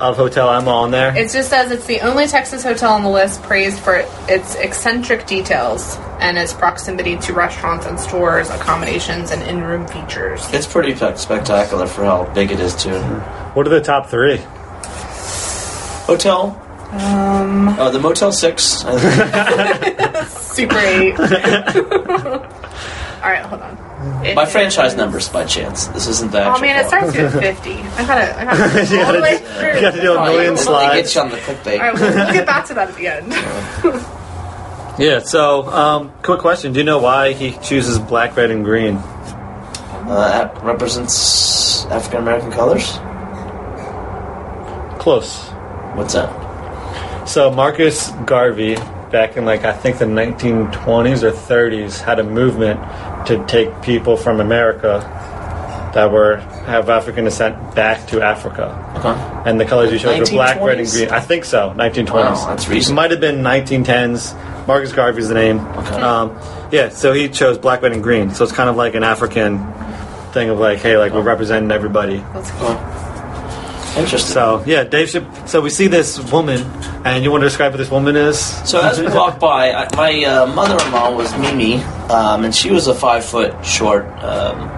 of 0.00 0.16
Hotel 0.16 0.50
Emma 0.50 0.70
on 0.70 0.90
there? 0.90 1.16
It 1.16 1.30
just 1.30 1.50
says 1.50 1.70
it's 1.70 1.86
the 1.86 2.00
only 2.00 2.26
Texas 2.26 2.62
hotel 2.62 2.92
on 2.92 3.02
the 3.02 3.10
list 3.10 3.42
praised 3.42 3.78
for 3.80 4.04
its 4.28 4.54
eccentric 4.56 5.26
details 5.26 5.96
and 6.20 6.38
its 6.38 6.52
proximity 6.52 7.16
to 7.18 7.32
restaurants 7.32 7.86
and 7.86 7.98
stores, 7.98 8.50
accommodations, 8.50 9.30
and 9.30 9.42
in-room 9.42 9.86
features. 9.86 10.48
It's 10.52 10.66
pretty 10.66 10.94
spectacular 11.16 11.86
for 11.86 12.04
how 12.04 12.24
big 12.34 12.50
it 12.50 12.60
is, 12.60 12.74
too. 12.74 12.98
What 13.54 13.66
are 13.66 13.70
the 13.70 13.80
top 13.80 14.08
three? 14.08 14.38
Hotel? 16.06 16.60
Um. 16.92 17.68
Uh, 17.68 17.90
the 17.90 17.98
Motel 17.98 18.30
6. 18.30 18.62
Super 20.54 20.78
8. 20.78 21.18
Alright, 23.24 23.44
hold 23.46 23.62
on. 23.62 23.83
It 24.24 24.34
My 24.34 24.46
franchise 24.46 24.94
numbers 24.96 25.28
by 25.28 25.44
chance. 25.44 25.86
This 25.88 26.06
isn't 26.08 26.32
the 26.32 26.42
Oh 26.44 26.50
actual 26.50 26.66
man, 26.66 26.84
it 26.84 26.88
starts 26.88 27.16
with 27.16 27.32
50. 27.40 27.70
I 27.72 28.06
gotta, 28.06 28.40
I 28.40 28.44
gotta 28.44 28.94
You 28.94 28.98
all 29.00 29.04
gotta 29.06 29.16
the 29.18 29.22
way 29.22 29.38
do- 29.38 29.44
through. 29.44 29.74
you 29.74 29.80
gotta 29.80 30.00
do 30.00 30.12
a 30.12 30.16
Oh, 30.18 30.24
million 30.24 30.54
yeah, 30.54 30.60
slides. 30.60 31.12
Get 31.12 31.14
you 31.14 31.20
on 31.22 31.30
the 31.30 31.36
clickbait. 31.38 31.78
Alright, 31.78 31.94
we'll, 31.94 32.14
we'll 32.14 32.32
get 32.32 32.46
back 32.46 32.64
to 32.66 32.74
that 32.74 32.88
at 32.90 32.96
the 32.96 33.06
end. 33.06 34.04
Yeah. 34.96 35.18
So, 35.18 35.64
um, 35.72 36.12
quick 36.22 36.38
question: 36.38 36.72
Do 36.72 36.78
you 36.78 36.84
know 36.84 37.00
why 37.00 37.32
he 37.32 37.50
chooses 37.58 37.98
black, 37.98 38.36
red, 38.36 38.52
and 38.52 38.64
green? 38.64 38.94
Uh, 38.96 40.28
that 40.28 40.62
represents 40.62 41.84
African 41.86 42.18
American 42.22 42.52
colors. 42.52 42.92
Close. 45.00 45.42
What's 45.96 46.14
that? 46.14 47.28
So 47.28 47.50
Marcus 47.50 48.10
Garvey, 48.24 48.76
back 49.14 49.36
in 49.36 49.44
like 49.44 49.62
I 49.62 49.72
think 49.72 49.98
the 49.98 50.06
1920s 50.06 51.22
or 51.22 51.30
30s, 51.30 52.00
had 52.00 52.18
a 52.18 52.24
movement 52.24 52.80
to 53.28 53.46
take 53.46 53.80
people 53.80 54.16
from 54.16 54.40
America 54.40 54.98
that 55.94 56.10
were 56.10 56.38
have 56.66 56.90
African 56.90 57.24
descent 57.24 57.76
back 57.76 58.08
to 58.08 58.20
Africa. 58.20 58.74
Okay. 58.96 59.48
And 59.48 59.60
the 59.60 59.66
colors 59.66 59.92
you 59.92 60.00
showed 60.00 60.18
were 60.18 60.26
black, 60.26 60.60
red, 60.60 60.80
and 60.80 60.90
green. 60.90 61.10
I 61.10 61.20
think 61.20 61.44
so, 61.44 61.72
1920s. 61.76 62.12
Wow, 62.12 62.46
that's 62.48 62.68
recent. 62.68 62.90
It 62.90 62.94
might 62.96 63.12
have 63.12 63.20
been 63.20 63.36
1910s. 63.36 64.66
Marcus 64.66 64.92
Garvey's 64.92 65.28
the 65.28 65.34
name. 65.34 65.60
Okay. 65.60 66.00
Um, 66.00 66.36
yeah, 66.72 66.88
so 66.88 67.12
he 67.12 67.28
chose 67.28 67.56
black, 67.56 67.82
red, 67.82 67.92
and 67.92 68.02
green. 68.02 68.34
So 68.34 68.42
it's 68.42 68.52
kind 68.52 68.68
of 68.68 68.74
like 68.74 68.96
an 68.96 69.04
African 69.04 69.58
thing 70.32 70.50
of 70.50 70.58
like, 70.58 70.80
hey, 70.80 70.98
like 70.98 71.12
we're 71.12 71.22
representing 71.22 71.70
everybody. 71.70 72.16
That's 72.16 72.50
cool. 72.50 72.93
Interesting. 73.96 74.32
So 74.32 74.62
yeah, 74.66 74.82
Dave. 74.82 75.08
So 75.46 75.60
we 75.60 75.70
see 75.70 75.86
this 75.86 76.18
woman, 76.32 76.60
and 77.04 77.22
you 77.22 77.30
want 77.30 77.42
to 77.42 77.46
describe 77.46 77.72
what 77.72 77.78
this 77.78 77.90
woman 77.90 78.16
is? 78.16 78.38
So 78.68 78.80
as 78.80 78.98
we 78.98 79.06
walk 79.06 79.38
by, 79.38 79.72
I, 79.72 79.88
my 79.94 80.24
uh, 80.24 80.46
mother-in-law 80.46 81.14
was 81.14 81.32
Mimi, 81.38 81.76
um, 82.10 82.44
and 82.44 82.52
she 82.52 82.70
was 82.72 82.88
a 82.88 82.94
five-foot 82.94 83.64
short 83.64 84.04
um, 84.22 84.68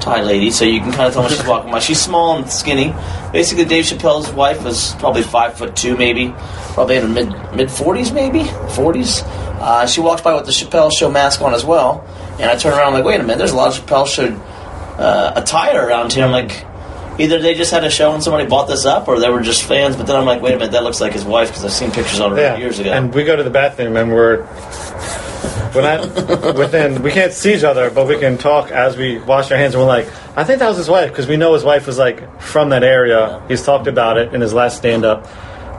Thai 0.00 0.22
lady. 0.22 0.52
So 0.52 0.64
you 0.64 0.78
can 0.78 0.92
kind 0.92 1.08
of 1.08 1.12
tell 1.12 1.22
when 1.22 1.32
she's 1.32 1.44
walking 1.44 1.72
by. 1.72 1.80
She's 1.80 2.00
small 2.00 2.36
and 2.36 2.48
skinny. 2.48 2.94
Basically, 3.32 3.64
Dave 3.64 3.84
Chappelle's 3.84 4.30
wife 4.32 4.62
was 4.62 4.94
probably 4.94 5.24
five 5.24 5.58
foot 5.58 5.74
two, 5.74 5.96
maybe, 5.96 6.32
probably 6.74 6.96
in 6.96 7.02
the 7.02 7.08
mid 7.08 7.56
mid 7.56 7.70
forties, 7.70 8.12
maybe 8.12 8.44
forties. 8.76 9.22
Uh, 9.24 9.86
she 9.86 10.00
walked 10.00 10.22
by 10.22 10.34
with 10.34 10.46
the 10.46 10.52
Chappelle 10.52 10.92
Show 10.96 11.10
mask 11.10 11.42
on 11.42 11.52
as 11.52 11.64
well, 11.64 12.06
and 12.38 12.44
I 12.44 12.54
turned 12.54 12.76
around 12.76 12.88
I'm 12.88 12.94
like, 12.94 13.04
wait 13.04 13.18
a 13.18 13.24
minute, 13.24 13.38
there's 13.38 13.52
a 13.52 13.56
lot 13.56 13.76
of 13.76 13.84
Chappelle 13.84 14.06
Show 14.06 14.28
uh, 15.02 15.32
attire 15.34 15.84
around 15.84 16.12
here. 16.12 16.24
I'm 16.24 16.30
like. 16.30 16.64
Either 17.18 17.38
they 17.38 17.54
just 17.54 17.70
had 17.70 17.84
a 17.84 17.90
show 17.90 18.12
and 18.14 18.22
somebody 18.22 18.46
bought 18.48 18.66
this 18.68 18.84
up, 18.86 19.06
or 19.08 19.20
they 19.20 19.28
were 19.28 19.40
just 19.42 19.64
fans. 19.64 19.96
But 19.96 20.06
then 20.06 20.16
I'm 20.16 20.24
like, 20.24 20.40
wait 20.42 20.54
a 20.54 20.58
minute, 20.58 20.72
that 20.72 20.82
looks 20.82 21.00
like 21.00 21.12
his 21.12 21.24
wife 21.24 21.48
because 21.48 21.64
I've 21.64 21.72
seen 21.72 21.90
pictures 21.90 22.20
on 22.20 22.30
her 22.32 22.38
Yeah. 22.40 22.56
years 22.56 22.78
ago. 22.78 22.90
And 22.92 23.12
we 23.14 23.24
go 23.24 23.36
to 23.36 23.42
the 23.42 23.50
bathroom 23.50 23.96
and 23.96 24.12
we're 24.12 24.46
we're 25.74 25.82
not 25.82 26.54
within. 26.56 27.02
We 27.02 27.10
can't 27.10 27.32
see 27.32 27.54
each 27.54 27.64
other, 27.64 27.90
but 27.90 28.06
we 28.06 28.18
can 28.18 28.36
talk 28.38 28.70
as 28.70 28.96
we 28.96 29.18
wash 29.18 29.50
our 29.50 29.56
hands. 29.58 29.74
And 29.74 29.82
we're 29.82 29.88
like, 29.88 30.06
I 30.36 30.44
think 30.44 30.58
that 30.60 30.68
was 30.68 30.76
his 30.78 30.88
wife 30.88 31.10
because 31.10 31.26
we 31.26 31.36
know 31.36 31.54
his 31.54 31.64
wife 31.64 31.86
was 31.86 31.98
like 31.98 32.40
from 32.40 32.70
that 32.70 32.82
area. 32.84 33.42
He's 33.48 33.62
talked 33.62 33.86
about 33.86 34.16
it 34.18 34.34
in 34.34 34.40
his 34.40 34.52
last 34.54 34.76
stand 34.78 35.04
up. 35.04 35.26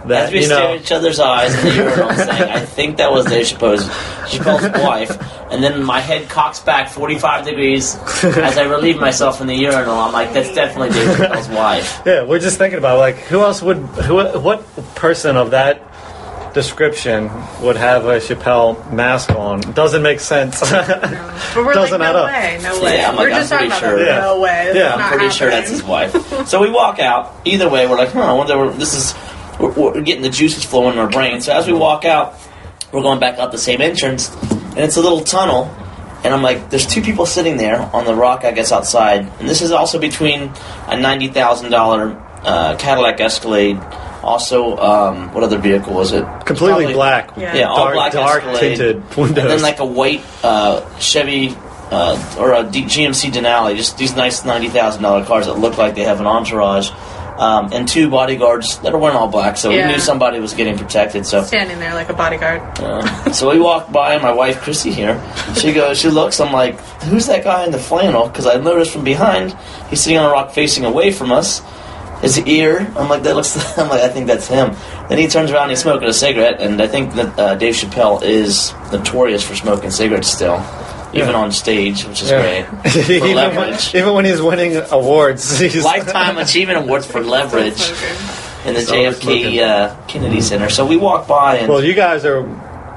That 0.08 0.26
As 0.26 0.32
we 0.32 0.40
you 0.40 0.46
stare 0.46 0.60
know, 0.60 0.74
at 0.74 0.82
each 0.82 0.92
other's 0.92 1.20
eyes 1.20 1.56
in 1.56 1.66
the 1.66 1.76
urinal, 1.76 2.14
saying, 2.14 2.52
"I 2.52 2.60
think 2.66 2.98
that 2.98 3.12
was 3.12 3.26
Dave 3.26 3.46
Chappelle's, 3.46 3.86
Chappelle's 4.30 4.84
wife," 4.84 5.18
and 5.50 5.64
then 5.64 5.82
my 5.84 6.02
head 6.02 6.28
cocks 6.28 6.60
back 6.60 6.90
forty-five 6.90 7.46
degrees 7.46 7.96
as 8.24 8.58
I 8.58 8.64
relieve 8.64 9.00
myself 9.00 9.40
in 9.40 9.48
the 9.48 9.56
urinal. 9.56 9.96
I'm 9.98 10.12
like, 10.12 10.34
"That's 10.34 10.54
definitely 10.54 10.90
Dave 10.90 11.16
Chappelle's 11.18 11.48
wife." 11.50 12.02
yeah, 12.06 12.24
we're 12.24 12.40
just 12.40 12.58
thinking 12.58 12.80
about 12.80 13.00
like 13.00 13.16
who 13.16 13.42
else 13.42 13.62
would 13.62 13.78
who 13.78 14.16
what 14.40 14.66
person 14.96 15.38
of 15.38 15.52
that 15.52 15.82
description 16.54 17.32
would 17.62 17.78
have 17.78 18.06
a 18.06 18.18
Chappelle 18.20 18.92
mask 18.92 19.32
on? 19.32 19.60
Doesn't 19.74 20.02
make 20.04 20.20
sense. 20.20 20.60
But 20.60 21.56
we're 21.56 21.74
Doesn't 21.74 22.00
like, 22.00 22.10
add 22.10 22.14
no 22.14 22.20
up. 22.20 22.28
way, 22.32 22.60
no 22.62 22.84
way. 22.84 22.98
Yeah, 22.98 23.10
I'm 23.10 23.16
we're 23.18 23.30
like, 23.30 23.34
just 23.42 23.54
I'm 23.54 23.70
talking 23.70 23.88
pretty 23.90 23.94
about 23.94 23.98
sure. 23.98 24.06
Yeah. 24.06 24.20
No 24.20 24.40
way. 24.40 24.50
That's 24.66 24.76
Yeah, 24.78 24.94
I'm 24.96 25.02
I'm 25.02 25.18
pretty 25.18 25.34
sure 25.34 25.50
that's 25.50 25.70
his 25.70 25.84
wife. 25.84 26.48
So 26.48 26.62
we 26.62 26.70
walk 26.70 27.00
out. 27.00 27.34
Either 27.46 27.70
way, 27.70 27.88
we're 27.88 27.98
like, 27.98 28.10
"Huh, 28.12 28.22
I 28.22 28.34
wonder." 28.34 28.58
Where, 28.58 28.70
this 28.70 28.94
is 28.94 29.14
we're, 29.60 29.72
we're 29.72 30.02
getting 30.02 30.24
the 30.24 30.30
juices 30.30 30.64
flowing 30.64 30.94
in 30.94 31.00
our 31.00 31.10
brain. 31.10 31.42
So 31.42 31.54
as 31.54 31.68
we 31.68 31.74
walk 31.74 32.06
out, 32.06 32.36
we're 32.92 33.02
going 33.02 33.20
back 33.20 33.40
out 33.40 33.52
the 33.52 33.58
same 33.58 33.82
entrance, 33.82 34.34
and 34.52 34.80
it's 34.80 34.98
a 34.98 35.02
little 35.02 35.22
tunnel. 35.22 35.66
And 36.24 36.34
I'm 36.34 36.42
like, 36.42 36.70
there's 36.70 36.86
two 36.88 37.02
people 37.02 37.26
sitting 37.26 37.58
there 37.58 37.82
on 37.82 38.06
the 38.06 38.16
rock, 38.16 38.46
I 38.46 38.52
guess, 38.52 38.72
outside. 38.72 39.30
And 39.40 39.50
this 39.50 39.62
is 39.62 39.72
also 39.72 40.00
between 40.00 40.54
a 40.88 40.98
ninety 40.98 41.28
thousand 41.28 41.72
dollar 41.72 42.12
uh, 42.44 42.76
Cadillac 42.78 43.20
Escalade. 43.20 43.78
Also, 44.24 44.78
um, 44.78 45.34
what 45.34 45.44
other 45.44 45.58
vehicle 45.58 45.94
was 45.94 46.14
it? 46.14 46.24
Completely 46.46 46.86
probably- 46.86 46.94
black. 46.94 47.32
Yeah. 47.36 47.56
Yeah, 47.56 47.68
all 47.68 47.76
dark, 47.78 47.94
black 47.96 48.12
dark 48.14 48.44
Escalade. 48.46 48.78
tinted 48.78 48.96
windows. 49.18 49.38
And 49.38 49.50
then 49.50 49.62
like 49.62 49.80
a 49.80 49.86
white 49.86 50.22
uh, 50.44 50.98
Chevy 50.98 51.54
uh, 51.92 52.36
or 52.40 52.54
a 52.54 52.64
D- 52.64 52.84
GMC 52.86 53.32
Denali, 53.34 53.76
just 53.76 53.98
these 53.98 54.16
nice 54.16 54.46
ninety 54.46 54.70
thousand 54.70 55.04
dollar 55.04 55.26
cars 55.26 55.48
that 55.48 55.60
look 55.60 55.78
like 55.78 55.96
they 55.96 56.04
have 56.04 56.22
an 56.22 56.26
entourage, 56.28 56.90
um, 57.38 57.70
and 57.74 57.88
two 57.88 58.10
bodyguards 58.10 58.78
that 58.80 58.94
are 58.94 58.98
wearing 58.98 59.18
all 59.18 59.28
black. 59.28 59.58
So 59.58 59.70
Yeah. 59.70 59.88
we 59.88 59.94
knew 59.94 60.00
somebody 60.00 60.40
was 60.40 60.54
getting 60.54 60.78
protected. 60.78 61.25
So 61.25 61.44
Standing 61.44 61.80
there 61.80 61.94
like 61.94 62.10
a 62.10 62.13
bodyguard. 62.13 62.62
so 63.36 63.50
we 63.50 63.60
walked 63.60 63.92
by, 63.92 64.13
and 64.13 64.22
my 64.22 64.32
wife 64.32 64.62
Chrissy 64.62 64.92
here. 64.92 65.22
She 65.56 65.74
goes, 65.74 66.00
she 66.00 66.10
looks. 66.10 66.40
I'm 66.40 66.54
like, 66.54 66.80
who's 67.04 67.25
that 67.28 67.44
guy 67.44 67.66
in 67.66 67.72
the 67.72 67.80
flannel? 67.80 68.28
Because 68.28 68.46
I 68.46 68.56
noticed 68.58 68.92
from 68.92 69.04
behind, 69.04 69.56
he's 69.90 70.02
sitting 70.02 70.18
on 70.18 70.25
a 70.30 70.32
rock 70.32 70.52
facing 70.52 70.86
away 70.86 71.12
from 71.12 71.32
us. 71.32 71.62
His 72.22 72.40
ear, 72.40 72.90
I'm 72.96 73.10
like, 73.10 73.24
that 73.24 73.36
looks. 73.36 73.78
I'm 73.78 73.90
like, 73.90 74.02
I 74.02 74.08
think 74.08 74.28
that's 74.28 74.48
him. 74.48 74.74
Then 75.10 75.18
he 75.18 75.28
turns 75.28 75.52
around, 75.52 75.70
he's 75.72 75.82
smoking 75.82 76.08
a 76.08 76.13
cigarette, 76.13 76.62
and 76.62 76.82
I 76.82 76.88
think 76.88 77.13
that 77.16 77.38
uh, 77.38 77.56
Dave 77.56 77.74
Chappelle 77.75 78.24
is 78.24 78.74
notorious 78.94 79.44
for 79.46 79.56
smoking 79.56 79.90
cigarettes 79.92 80.30
still, 80.30 80.56
even 81.13 81.29
Yeah. 81.29 81.36
on 81.36 81.51
stage, 81.51 82.05
which 82.05 82.22
is 82.24 82.32
Yeah. 82.32 82.41
great. 82.41 82.65
For 82.93 83.12
even, 83.12 83.22
when, 83.22 83.36
leverage. 83.36 83.96
even 83.96 84.13
when 84.13 84.25
he's 84.25 84.41
winning 84.41 84.82
awards, 84.91 85.60
he's 85.74 85.84
Lifetime 85.84 86.38
Achievement 86.38 86.79
Awards 86.79 87.05
for 87.05 87.22
leverage 87.38 87.82
in 88.65 88.74
the 88.74 88.82
So 88.82 88.93
we're 89.00 89.13
smoking. 89.13 89.53
JFK 89.53 89.62
uh, 89.62 89.96
Kennedy 90.08 90.41
Center. 90.41 90.70
So 90.70 90.86
we 90.86 90.98
walk 90.98 91.27
by, 91.27 91.58
and 91.58 91.70
Well, 91.70 91.84
you 91.84 91.93
guys 91.93 92.25
are 92.25 92.41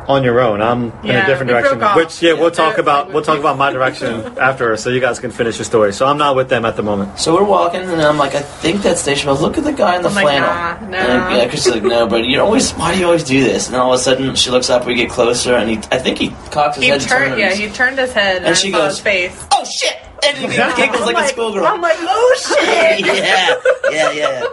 on 0.09 0.23
your 0.25 0.41
own. 0.41 0.63
I'm 0.63 0.93
in 1.05 1.17
a 1.17 1.27
different 1.27 1.49
direction. 1.51 1.81
Which 1.97 2.23
yeah, 2.23 2.33
we'll 2.35 2.51
talk 2.51 2.77
so- 2.77 2.81
about. 2.83 3.13
We'll 3.13 3.23
talk 3.23 3.39
about 3.39 3.57
my 3.59 3.73
direction 3.73 4.21
after, 4.39 4.77
so 4.77 4.91
you 4.91 5.01
guys 5.01 5.19
can 5.19 5.31
finish 5.31 5.59
your 5.59 5.65
story. 5.65 5.93
So 5.93 6.07
I'm 6.07 6.19
not 6.19 6.37
with 6.37 6.49
them 6.49 6.65
at 6.65 6.77
the 6.77 6.83
moment. 6.83 7.19
So 7.19 7.35
we're 7.35 7.45
walking, 7.45 7.81
and 7.83 8.01
I'm 8.03 8.19
like, 8.19 8.35
I 8.35 8.41
think 8.43 8.83
that's 8.83 9.05
Dave 9.05 9.19
Chappelle. 9.19 9.41
Look 9.41 9.59
at 9.59 9.65
the 9.65 9.73
guy 9.73 9.97
in 9.97 10.03
the 10.03 10.09
oh 10.09 10.11
I'm 10.11 10.15
like, 10.15 10.25
flannel. 10.25 10.49
nah, 10.49 10.91
no. 10.91 10.97
And 10.99 11.23
I, 11.23 11.37
yeah, 11.39 11.49
Chrissy's 11.49 11.73
like, 11.75 11.83
no, 11.83 12.07
but 12.07 12.25
you 12.25 12.41
always, 12.41 12.73
why 12.73 12.93
do 12.95 13.01
you 13.01 13.07
always 13.07 13.25
do 13.25 13.43
this? 13.43 13.67
And 13.67 13.75
then 13.75 13.81
all 13.81 13.93
of 13.95 14.01
a 14.01 14.03
sudden, 14.03 14.35
she 14.35 14.51
looks 14.51 14.71
up, 14.71 14.87
we 14.87 14.95
get 14.95 15.11
closer, 15.11 15.55
and 15.55 15.69
he, 15.71 15.77
I 15.91 15.99
think 15.99 16.19
he 16.19 16.31
cocks 16.51 16.77
his 16.77 16.85
He 16.85 16.91
head, 16.91 17.01
turned, 17.01 17.31
turns. 17.35 17.39
yeah, 17.41 17.55
he 17.55 17.69
turned 17.73 17.99
his 17.99 18.13
head 18.13 18.39
and, 18.39 18.47
And 18.47 18.57
she 18.57 18.71
saw 18.71 18.79
goes, 18.79 18.93
his 18.93 19.01
face. 19.01 19.47
oh 19.53 19.65
shit! 19.65 19.97
And 20.27 20.37
he 20.39 20.47
giggles 20.49 21.03
I'm 21.03 21.13
like, 21.15 21.25
a 21.25 21.29
schoolgirl. 21.29 21.65
I'm 21.67 21.81
like, 21.81 21.97
oh 21.99 22.37
shit! 22.39 23.07
yeah, 23.07 23.91
yeah, 23.91 24.11
yeah. 24.13 24.45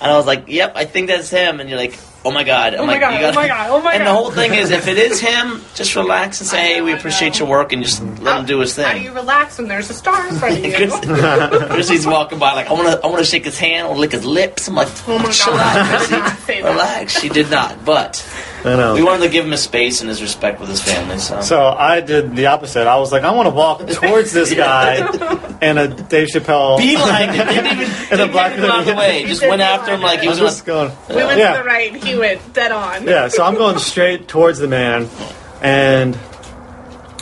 And 0.00 0.10
I 0.10 0.16
was 0.16 0.26
like, 0.26 0.44
yep, 0.48 0.72
I 0.74 0.84
think 0.84 1.08
that's 1.08 1.30
him. 1.30 1.60
And 1.60 1.68
you're 1.68 1.78
like, 1.78 1.98
oh 2.24 2.30
my 2.30 2.44
god. 2.44 2.74
I'm 2.74 2.80
Oh 2.80 2.86
my 2.86 2.92
like, 2.92 3.00
God, 3.00 3.20
gotta, 3.20 3.28
oh 3.28 3.34
my 3.34 3.48
God, 3.48 3.70
oh 3.70 3.78
my 3.80 3.92
god. 3.92 3.94
And 3.98 4.06
the 4.06 4.12
whole 4.12 4.30
thing 4.30 4.54
is, 4.54 4.70
if 4.70 4.86
it 4.88 4.98
is 4.98 5.20
him, 5.20 5.60
just 5.74 5.94
relax 5.96 6.40
and 6.40 6.48
say, 6.48 6.74
hey, 6.74 6.80
we 6.82 6.92
appreciate 6.92 7.38
your 7.38 7.48
work, 7.48 7.72
and 7.72 7.82
just 7.82 8.02
let 8.20 8.40
him 8.40 8.46
do 8.46 8.58
his 8.60 8.76
How 8.76 8.92
do 8.92 9.00
you 9.00 9.12
relax 9.12 9.58
when 9.58 9.68
there's 9.68 9.90
a 9.90 9.94
star 9.94 10.26
in 10.28 10.34
front 10.36 10.58
of 10.58 10.64
you? 10.64 10.88
Chrissy's 11.68 12.06
walking 12.06 12.38
by 12.38 12.52
like 12.54 12.68
I 12.68 12.72
want 12.72 12.88
to 12.88 13.00
I 13.02 13.06
want 13.08 13.18
to 13.18 13.24
shake 13.24 13.44
his 13.44 13.58
hand, 13.58 13.84
I 13.84 13.88
want 13.88 13.96
to 13.96 14.00
lick 14.00 14.12
his 14.12 14.24
lips. 14.24 14.68
I'm 14.68 14.74
like, 14.74 14.88
Oh 15.08 15.18
my 15.18 15.24
God. 15.24 15.48
out, 15.48 15.76
I 15.76 15.98
did 16.06 16.10
not 16.10 16.26
Chrissy, 16.30 16.44
say 16.46 16.62
that. 16.62 16.70
relax. 16.70 17.20
She 17.20 17.28
did 17.28 17.50
not, 17.50 17.84
but 17.84 18.24
I 18.64 18.76
know. 18.76 18.94
we 18.94 19.02
wanted 19.02 19.24
to 19.24 19.28
give 19.30 19.44
him 19.44 19.50
his 19.50 19.62
space 19.62 20.00
and 20.00 20.08
his 20.08 20.22
respect 20.22 20.60
with 20.60 20.68
his 20.68 20.80
family. 20.80 21.18
So, 21.18 21.40
so 21.40 21.66
I 21.66 22.00
did 22.00 22.36
the 22.36 22.46
opposite. 22.46 22.86
I 22.86 22.96
was 22.98 23.10
like, 23.12 23.22
I 23.24 23.32
want 23.32 23.46
to 23.48 23.54
walk 23.54 23.86
towards 23.88 24.32
this 24.32 24.54
guy 24.54 24.96
and 25.60 25.78
a 25.78 25.88
Dave 25.88 26.28
Chappelle. 26.28 26.78
be 26.78 26.96
like, 26.96 27.30
it 27.30 27.44
didn't 27.48 27.66
even, 27.66 27.82
In 27.90 28.12
a 28.12 28.16
didn't 28.16 28.32
black 28.32 28.52
even 28.52 28.64
go 28.64 28.70
out 28.72 28.80
of 28.80 28.86
the 28.86 28.94
way. 28.94 29.24
Just 29.26 29.42
went 29.42 29.62
after 29.62 29.94
him 29.94 30.00
like 30.00 30.20
he 30.20 30.26
I'm 30.26 30.30
was 30.30 30.38
just 30.38 30.64
gonna. 30.64 30.90
going. 31.08 31.18
We 31.18 31.24
went 31.24 31.38
Yeah. 31.38 31.52
to 31.56 31.58
the 31.58 31.64
right, 31.64 31.94
he 32.04 32.16
went 32.16 32.52
dead 32.52 32.72
on. 32.72 33.06
Yeah, 33.06 33.28
so 33.28 33.44
I'm 33.44 33.54
going 33.56 33.78
straight 33.78 34.28
towards 34.28 34.58
the 34.58 34.68
man, 34.68 35.08
and 35.60 36.16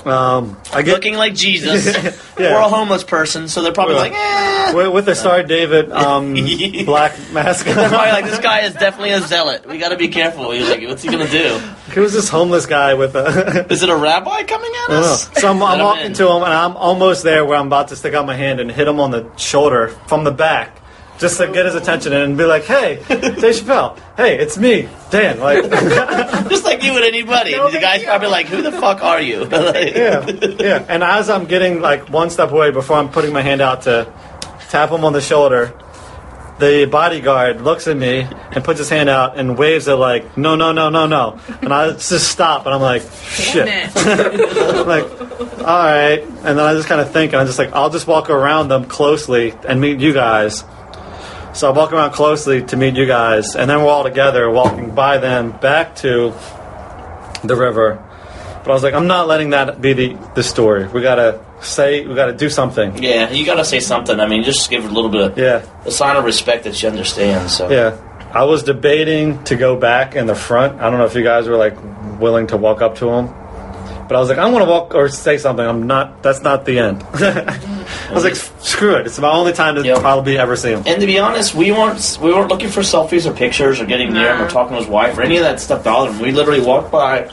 um, 0.07 0.57
I 0.73 0.83
get 0.83 0.93
Looking 0.95 1.15
like 1.17 1.35
Jesus, 1.35 1.87
Yeah. 2.39 2.55
or 2.57 2.61
a 2.61 2.69
homeless 2.69 3.05
person, 3.05 3.49
so 3.49 3.63
they're 3.63 3.73
probably 3.73 3.97
like, 3.97 4.13
eh. 4.15 4.73
with, 4.75 4.93
with 4.95 5.05
the 5.07 5.15
Star 5.15 5.43
David 5.43 5.91
um, 5.93 6.35
black 6.85 7.13
mask. 7.33 7.67
They're 7.67 7.75
probably 7.89 8.13
like, 8.13 8.25
this 8.25 8.39
guy 8.39 8.61
is 8.61 8.73
definitely 8.75 9.11
a 9.11 9.21
zealot. 9.21 9.67
We 9.67 9.79
got 9.79 9.91
to 9.91 9.97
be 9.97 10.09
careful. 10.09 10.51
He's 10.53 10.69
like, 10.69 10.81
what's 10.83 11.03
he 11.03 11.11
gonna 11.11 11.29
do? 11.29 11.59
Who's 11.95 12.13
this 12.13 12.29
homeless 12.29 12.67
guy 12.67 12.95
with 12.95 13.15
a? 13.17 13.67
Is 13.71 13.83
it 13.83 13.89
a 13.89 13.97
rabbi 13.97 14.43
coming 14.45 14.71
at 14.71 14.91
I 14.91 14.93
don't 14.93 15.01
know. 15.03 15.13
us? 15.13 15.31
So 15.41 15.49
I'm, 15.51 15.63
I'm 15.63 15.79
walking 15.81 16.07
in. 16.07 16.13
to 16.15 16.27
him, 16.29 16.43
and 16.43 16.53
I'm 16.53 16.77
almost 16.77 17.23
there 17.25 17.45
where 17.45 17.59
I'm 17.59 17.67
about 17.67 17.89
to 17.89 17.97
stick 17.97 18.15
out 18.15 18.27
my 18.27 18.37
hand 18.37 18.61
and 18.61 18.71
hit 18.71 18.87
him 18.89 19.01
on 19.01 19.11
the 19.11 19.29
shoulder 19.37 19.89
from 20.07 20.25
the 20.25 20.31
back, 20.31 20.80
just 21.21 21.39
to 21.39 21.47
get 21.47 21.67
his 21.67 21.75
attention 21.77 22.13
and 22.13 22.37
be 22.37 22.45
like, 22.45 22.65
"Hey, 22.65 22.97
Dave 23.09 23.55
Chappelle, 23.55 23.97
hey, 24.17 24.39
it's 24.39 24.59
me, 24.59 24.89
Dan." 25.11 25.39
Like, 25.39 25.63
Just 26.51 26.65
like 26.65 26.83
you 26.83 26.97
and 26.97 27.05
anybody. 27.05 27.53
No 27.53 27.71
the 27.71 27.79
guy's 27.79 28.01
deal. 28.01 28.09
probably 28.09 28.29
like, 28.29 28.47
who 28.47 28.63
the 28.63 28.73
fuck 28.73 29.03
are 29.05 29.21
you? 29.21 29.45
Like- 29.51 29.95
yeah, 29.95 30.27
yeah. 30.59 30.85
And 30.89 31.05
as 31.05 31.31
I'm 31.31 31.45
getting 31.45 31.81
like 31.81 32.09
one 32.09 32.31
step 32.31 32.51
away 32.51 32.71
before 32.73 32.97
I'm 32.97 33.11
putting 33.11 33.33
my 33.33 33.43
hand 33.43 33.61
out 33.61 33.83
to 33.83 34.13
tap 34.71 34.91
him 34.91 35.05
on 35.05 35.13
the 35.13 35.21
shoulder, 35.21 35.73
the 36.59 36.87
bodyguard 36.87 37.61
looks 37.63 37.87
at 37.89 37.97
me 37.97 38.27
and 38.53 38.63
puts 38.65 38.79
his 38.79 38.89
hand 38.89 39.09
out 39.09 39.39
and 39.39 39.57
waves 39.59 39.89
it 39.89 39.95
like, 39.95 40.37
no, 40.37 40.57
no, 40.57 40.73
no, 40.73 40.89
no, 40.91 41.07
no. 41.07 41.39
And 41.63 41.73
I 41.73 41.93
just 41.93 42.29
stop 42.31 42.67
and 42.67 42.75
I'm 42.75 42.81
like, 42.83 43.03
shit. 43.29 43.67
Damn 43.67 43.91
it. 43.95 44.59
I'm 44.59 44.87
like, 44.95 45.21
all 45.61 45.67
right. 45.67 46.21
And 46.23 46.59
then 46.59 46.61
I 46.61 46.75
just 46.75 46.89
kind 46.89 47.01
of 47.01 47.11
think, 47.13 47.33
and 47.33 47.41
I'm 47.41 47.47
just 47.47 47.59
like, 47.59 47.73
I'll 47.73 47.91
just 47.91 48.07
walk 48.07 48.29
around 48.31 48.69
them 48.69 48.85
closely 48.87 49.53
and 49.69 49.81
meet 49.81 50.01
you 50.01 50.13
guys. 50.13 50.65
So 51.53 51.69
I 51.69 51.77
walk 51.77 51.93
around 51.93 52.13
closely 52.13 52.63
to 52.67 52.77
meet 52.77 52.95
you 52.95 53.07
guys, 53.07 53.57
and 53.57 53.69
then 53.69 53.81
we're 53.81 53.89
all 53.89 54.05
together 54.05 54.49
walking 54.51 54.95
by 54.95 55.19
them 55.19 55.51
back 55.53 55.97
to 55.97 56.33
the 57.43 57.57
river. 57.57 58.03
But 58.63 58.71
I 58.71 58.75
was 58.75 58.83
like, 58.83 58.95
I'm 58.95 59.07
not 59.07 59.27
letting 59.27 59.51
that 59.51 59.81
be 59.81 59.93
the, 59.93 60.19
the 60.35 60.43
story. 60.43 60.87
We 60.87 61.01
gotta 61.03 61.45
say, 61.61 62.07
we 62.07 62.15
gotta 62.15 62.35
do 62.35 62.49
something. 62.51 63.03
Yeah, 63.03 63.31
you 63.31 63.45
gotta 63.45 63.65
say 63.65 63.81
something. 63.81 64.21
I 64.21 64.27
mean, 64.27 64.45
just 64.45 64.71
give 64.71 64.85
a 64.85 64.89
little 64.89 65.11
bit 65.11 65.23
of 65.23 65.39
Yeah, 65.39 65.65
a 65.85 65.91
sign 65.91 66.17
of 66.17 66.25
respect 66.25 66.65
that 66.65 66.77
she 66.77 66.87
understands. 66.87 67.57
So 67.57 67.71
yeah. 67.71 67.99
I 68.33 68.45
was 68.45 68.63
debating 68.63 69.43
to 69.45 69.57
go 69.57 69.77
back 69.77 70.15
in 70.15 70.27
the 70.27 70.37
front. 70.37 70.81
I 70.81 70.89
don't 70.89 70.99
know 70.99 71.07
if 71.07 71.17
you 71.17 71.25
guys 71.25 71.49
were 71.49 71.57
like 71.57 71.77
willing 72.21 72.47
to 72.49 72.57
walk 72.57 72.81
up 72.81 72.97
to 72.99 73.09
him, 73.09 73.27
but 73.27 74.13
I 74.13 74.21
was 74.21 74.29
like, 74.29 74.39
I'm 74.39 74.53
gonna 74.53 74.71
walk 74.71 74.95
or 74.95 75.09
say 75.09 75.37
something. 75.39 75.67
I'm 75.67 75.87
not. 75.87 76.23
That's 76.23 76.43
not 76.43 76.65
the 76.65 76.79
end. 76.79 77.05
I 78.11 78.15
was 78.15 78.25
like, 78.25 78.35
screw 78.35 78.97
it. 78.97 79.07
It's 79.07 79.19
my 79.19 79.31
only 79.31 79.53
time 79.53 79.77
to 79.77 79.83
Yep. 79.83 80.01
probably 80.01 80.37
ever 80.39 80.57
see 80.57 80.71
him. 80.71 80.83
And 80.87 81.01
to 81.01 81.07
be 81.07 81.19
honest, 81.19 81.55
we 81.55 81.71
weren't 81.73 82.19
we 82.21 82.33
weren't 82.33 82.49
looking 82.49 82.69
for 82.69 82.81
selfies 82.81 83.25
or 83.27 83.33
pictures 83.33 83.81
or 83.81 83.87
getting 83.87 84.13
near 84.13 84.35
him 84.35 84.43
or 84.43 84.49
talking 84.49 84.75
to 84.75 84.81
his 84.81 84.89
wife 84.89 85.17
or 85.17 85.23
any 85.23 85.37
of 85.37 85.43
that 85.45 85.61
stuff 85.61 85.85
bothered 85.85 86.15
him. 86.15 86.21
We 86.23 86.33
literally 86.33 86.61
walked 86.61 86.91
by 86.91 87.31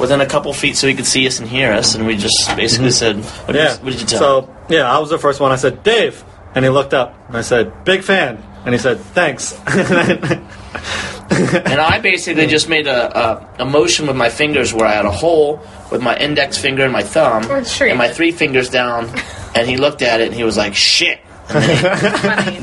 within 0.00 0.20
a 0.20 0.26
couple 0.26 0.52
feet 0.52 0.76
so 0.76 0.86
he 0.86 0.94
could 0.94 1.06
see 1.06 1.26
us 1.26 1.38
and 1.38 1.48
hear 1.48 1.72
us, 1.72 1.94
and 1.94 2.06
we 2.06 2.16
just 2.16 2.54
basically 2.56 2.88
mm-hmm. 2.88 3.20
said, 3.20 3.46
what, 3.46 3.54
Yeah. 3.56 3.74
did 3.74 3.84
"What 3.84 3.90
did 3.92 4.00
you 4.00 4.06
tell?" 4.06 4.18
So 4.18 4.56
yeah, 4.68 4.90
I 4.90 4.98
was 4.98 5.10
the 5.10 5.18
first 5.18 5.40
one. 5.40 5.52
I 5.52 5.56
said, 5.56 5.82
Dave, 5.82 6.24
and 6.54 6.64
he 6.64 6.70
looked 6.70 6.94
up, 6.94 7.14
and 7.28 7.36
I 7.36 7.42
said, 7.42 7.84
big 7.84 8.02
fan, 8.02 8.42
and 8.64 8.74
he 8.74 8.78
said, 8.78 9.00
thanks. 9.00 9.52
and 11.38 11.80
I 11.80 11.98
basically 12.00 12.46
just 12.46 12.68
made 12.68 12.86
a, 12.86 13.18
a, 13.18 13.48
a 13.60 13.64
motion 13.64 14.06
with 14.06 14.16
my 14.16 14.28
fingers 14.28 14.72
where 14.74 14.86
I 14.86 14.92
had 14.94 15.04
a 15.06 15.10
hole 15.10 15.60
with 15.90 16.02
my 16.02 16.16
index 16.16 16.58
finger 16.58 16.84
and 16.84 16.92
my 16.92 17.02
thumb 17.02 17.44
Oh, 17.48 17.62
sure 17.64 17.86
you 17.86 17.92
and 17.92 17.98
my 17.98 18.08
three 18.08 18.32
fingers 18.32 18.68
down, 18.70 19.08
and 19.54 19.68
he 19.68 19.76
looked 19.76 20.02
at 20.02 20.20
it 20.20 20.28
and 20.28 20.34
he 20.36 20.44
was 20.44 20.56
like, 20.56 20.74
"Shit." 20.74 21.20
No, 21.52 21.58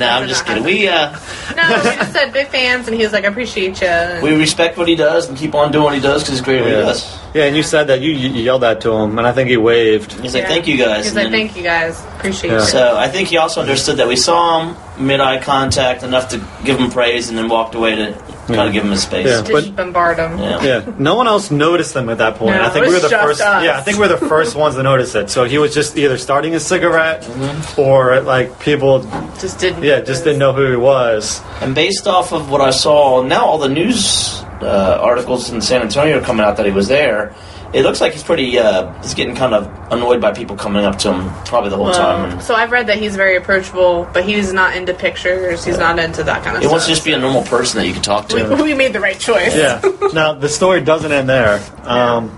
I'm 0.08 0.28
just 0.28 0.46
kidding. 0.46 0.64
We 0.64 0.88
uh, 0.88 1.12
No, 1.56 1.64
we 1.84 1.96
just 1.96 2.14
said 2.14 2.32
big 2.34 2.48
fans, 2.48 2.88
and 2.88 2.96
he 2.98 3.04
was 3.04 3.12
like, 3.14 3.26
"I 3.26 3.28
appreciate 3.28 3.80
you." 3.82 4.20
We 4.24 4.34
respect 4.36 4.78
what 4.78 4.88
he 4.88 4.96
does 4.96 5.28
and 5.30 5.38
keep 5.38 5.54
on 5.54 5.72
doing 5.72 5.84
what 5.84 5.94
he 5.96 6.00
does 6.00 6.24
because 6.24 6.40
he's 6.40 6.42
great 6.42 6.60
at 6.60 6.64
what 6.64 6.72
he 6.72 6.78
yeah. 6.78 6.82
does. 6.86 7.20
yeah, 7.36 7.44
and 7.44 7.56
you 7.56 7.62
said 7.62 7.88
that 7.88 8.02
you, 8.02 8.12
you 8.12 8.30
yelled 8.30 8.64
that 8.64 8.82
to 8.82 8.92
him, 8.94 9.18
and 9.20 9.28
I 9.28 9.32
think 9.34 9.50
he 9.50 9.58
waved. 9.58 10.14
He's 10.14 10.34
like, 10.34 10.48
"Thank 10.48 10.68
you 10.68 10.78
guys." 10.78 11.04
He's 11.06 11.08
and 11.08 11.16
like, 11.16 11.24
then- 11.26 11.32
"Thank 11.32 11.58
you 11.58 11.64
guys, 11.64 12.00
appreciate 12.18 12.52
Yeah. 12.52 12.60
you." 12.62 12.66
So 12.66 12.98
I 12.98 13.10
think 13.10 13.28
he 13.28 13.38
also 13.38 13.62
understood 13.62 13.98
that 13.98 14.08
we 14.08 14.16
saw 14.16 14.62
him 14.64 15.06
mid 15.06 15.20
eye 15.20 15.40
contact 15.42 16.02
enough 16.04 16.30
to 16.30 16.42
give 16.64 16.80
him 16.80 16.90
praise, 16.90 17.30
and 17.30 17.38
then 17.38 17.48
walked 17.50 17.76
away 17.76 17.96
to 17.96 18.14
kind 18.56 18.68
of 18.68 18.74
give 18.74 18.84
him 18.86 18.92
a 18.92 18.98
space. 18.98 19.28
Yeah. 19.28 19.42
Just 19.44 19.76
bombard 19.76 20.18
him. 20.20 20.38
Yeah. 20.40 20.64
Yeah, 20.64 20.94
no 20.98 21.16
one 21.16 21.28
else 21.28 21.50
noticed 21.52 21.94
them 21.94 22.10
at 22.10 22.18
that 22.20 22.36
point. 22.36 22.56
No, 22.56 22.64
I 22.64 22.70
think 22.70 22.86
it 22.86 22.90
we 22.90 22.94
were 22.96 23.00
the 23.02 23.10
first. 23.10 23.42
us. 23.42 23.64
Yeah, 23.64 23.78
I 23.78 23.82
think 23.82 23.98
we 23.98 24.02
we're 24.08 24.20
the 24.20 24.28
first 24.28 24.56
ones 24.56 24.76
to 24.76 24.84
notice 24.84 25.16
it. 25.16 25.30
So 25.30 25.46
he 25.46 25.58
was 25.58 25.74
just 25.74 25.98
either 25.98 26.18
starting 26.18 26.56
a 26.56 26.60
cigarette, 26.60 27.24
Mm-hmm. 27.24 27.82
or 27.82 28.20
like 28.22 28.60
people, 28.60 29.02
Just 29.40 29.60
didn't. 29.60 29.84
yeah, 29.84 30.02
just 30.02 30.24
didn't 30.24 30.40
know 30.40 30.54
who 30.54 30.70
he 30.70 30.76
was. 30.76 31.42
And 31.62 31.74
based 31.76 32.08
off 32.08 32.34
of 32.34 32.50
what 32.50 32.62
I 32.62 32.72
saw, 32.72 33.22
now 33.22 33.46
all 33.46 33.58
the 33.58 33.70
news 33.70 34.42
uh, 34.62 34.98
articles 35.02 35.50
in 35.52 35.62
San 35.62 35.82
Antonio 35.82 36.20
are 36.20 36.22
coming 36.22 36.46
out 36.46 36.58
that 36.58 36.66
he 36.66 36.72
was 36.72 36.88
there. 36.88 37.34
It 37.72 37.84
looks 37.84 38.02
like 38.02 38.14
he's 38.14 38.24
pretty. 38.24 38.58
Uh, 38.58 38.92
he's 39.04 39.14
getting 39.14 39.36
kind 39.36 39.54
of 39.54 39.68
annoyed 39.92 40.20
by 40.20 40.32
people 40.32 40.56
coming 40.56 40.86
up 40.86 40.98
to 41.00 41.14
him 41.14 41.30
probably 41.46 41.70
the 41.70 41.76
whole 41.76 41.92
time. 41.92 42.24
Well, 42.24 42.32
And 42.34 42.42
so 42.42 42.56
I've 42.56 42.72
read 42.72 42.88
that 42.88 42.98
he's 42.98 43.16
very 43.16 43.36
approachable, 43.36 44.10
but 44.12 44.26
he's 44.26 44.52
not 44.52 44.76
into 44.76 44.94
pictures. 44.96 45.64
He's 45.64 45.78
not 45.78 46.00
into 46.00 46.24
that 46.24 46.44
kind 46.44 46.56
of 46.56 46.64
he 46.64 46.66
stuff. 46.66 46.72
wants 46.72 46.86
to 46.88 46.92
just 46.94 47.06
be 47.06 47.14
a 47.14 47.20
normal 47.20 47.44
person 47.44 47.80
that 47.80 47.86
you 47.88 47.94
can 47.94 48.02
talk 48.02 48.28
to. 48.30 48.56
We, 48.56 48.64
we 48.64 48.74
made 48.74 48.94
the 48.94 49.00
right 49.00 49.20
choice. 49.20 49.56
Yeah. 49.56 49.82
now 50.14 50.34
the 50.34 50.50
story 50.50 50.82
doesn't 50.82 51.12
end 51.12 51.30
there. 51.30 51.64
Um, 51.84 52.36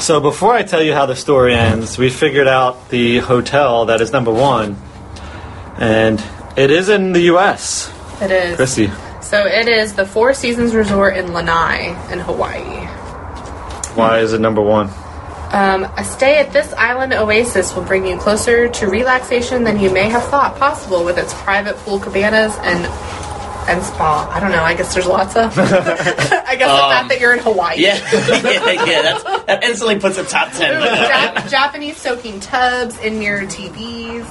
so 0.00 0.20
before 0.20 0.52
I 0.52 0.64
tell 0.64 0.82
you 0.82 0.92
how 0.92 1.06
the 1.06 1.16
story 1.16 1.54
ends, 1.54 1.96
we 1.98 2.10
figured 2.10 2.46
out 2.48 2.90
the 2.90 3.18
hotel 3.18 3.86
that 3.86 4.02
is 4.02 4.12
number 4.12 4.32
one, 4.32 4.76
and 5.78 6.22
it 6.56 6.70
is 6.70 6.88
in 6.90 7.12
the 7.12 7.20
U.S. 7.22 7.90
It 8.20 8.30
is. 8.30 8.56
Chrissy, 8.56 8.90
So 9.22 9.46
it 9.46 9.66
is 9.68 9.94
the 9.94 10.04
Four 10.04 10.34
Seasons 10.34 10.74
Resort 10.74 11.16
in 11.16 11.32
Lanai 11.32 11.96
in 12.12 12.18
Hawaii. 12.18 12.88
Why 13.94 14.18
is 14.20 14.32
it 14.32 14.40
number 14.40 14.60
one? 14.62 14.90
Um, 15.52 15.84
a 15.96 16.04
stay 16.04 16.38
at 16.38 16.52
this 16.52 16.72
island 16.74 17.12
oasis 17.12 17.74
will 17.74 17.82
bring 17.82 18.06
you 18.06 18.16
closer 18.18 18.68
to 18.68 18.86
relaxation 18.86 19.64
than 19.64 19.80
you 19.80 19.90
may 19.92 20.08
have 20.08 20.22
thought 20.24 20.56
possible 20.58 21.04
with 21.04 21.18
its 21.18 21.34
private 21.42 21.76
pool 21.78 21.98
cabanas 21.98 22.54
and 22.62 22.86
and 23.68 23.82
spa. 23.84 24.28
I 24.32 24.40
don't 24.40 24.52
know. 24.52 24.62
I 24.62 24.74
guess 24.74 24.94
there's 24.94 25.06
lots 25.06 25.36
of. 25.36 25.56
I 25.58 26.56
guess 26.56 26.70
the 26.70 26.88
fact 26.88 27.08
that 27.10 27.18
you're 27.20 27.32
in 27.34 27.40
Hawaii. 27.40 27.74
Um, 27.76 27.80
Yeah, 27.82 27.96
yeah, 28.12 28.70
yeah. 28.84 29.02
That's, 29.02 29.24
that 29.46 29.64
instantly 29.64 29.98
puts 29.98 30.18
a 30.18 30.24
top 30.24 30.52
ten. 30.52 30.80
Jap- 31.10 31.50
Japanese 31.50 31.96
soaking 31.96 32.40
tubs 32.40 32.98
in 33.00 33.18
mirror 33.18 33.42
TVs. 33.42 34.26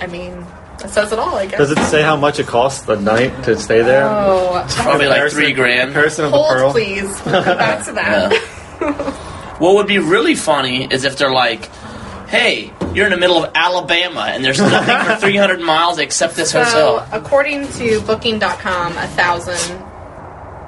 I 0.00 0.06
mean, 0.06 0.40
that 0.78 0.90
says 0.90 1.12
it 1.12 1.18
all. 1.18 1.36
I 1.36 1.46
guess. 1.46 1.58
Does 1.58 1.70
it 1.72 1.78
say 1.84 2.02
how 2.02 2.16
much 2.16 2.40
it 2.40 2.46
costs 2.46 2.88
a 2.88 2.96
night 3.00 3.44
to 3.44 3.56
stay 3.58 3.82
there? 3.82 4.08
Oh, 4.08 4.66
Probably 4.78 5.06
like 5.06 5.30
three 5.30 5.52
grand. 5.52 5.92
Comparison 5.92 6.24
of 6.24 6.32
the 6.32 6.36
hold 6.38 6.48
pearl. 6.50 6.72
please. 6.72 7.04
We'll 7.24 7.44
get 7.44 7.58
back 7.58 7.84
to 7.86 7.92
that. 7.92 8.32
What 9.58 9.74
would 9.76 9.86
be 9.86 9.98
really 9.98 10.34
funny 10.34 10.84
is 10.90 11.04
if 11.04 11.16
they're 11.16 11.30
like, 11.32 11.66
"Hey, 12.28 12.72
you're 12.94 13.06
in 13.06 13.12
the 13.12 13.18
middle 13.18 13.42
of 13.44 13.50
Alabama 13.54 14.22
and 14.28 14.44
there's 14.44 14.58
nothing 14.60 14.98
for 15.14 15.16
300 15.20 15.60
miles 15.60 15.98
except 15.98 16.34
this 16.36 16.50
So, 16.50 16.64
hotel." 16.64 17.06
according 17.12 17.68
to 17.74 18.00
Booking.com, 18.00 18.92
a 18.98 19.06
thousand, 19.08 19.76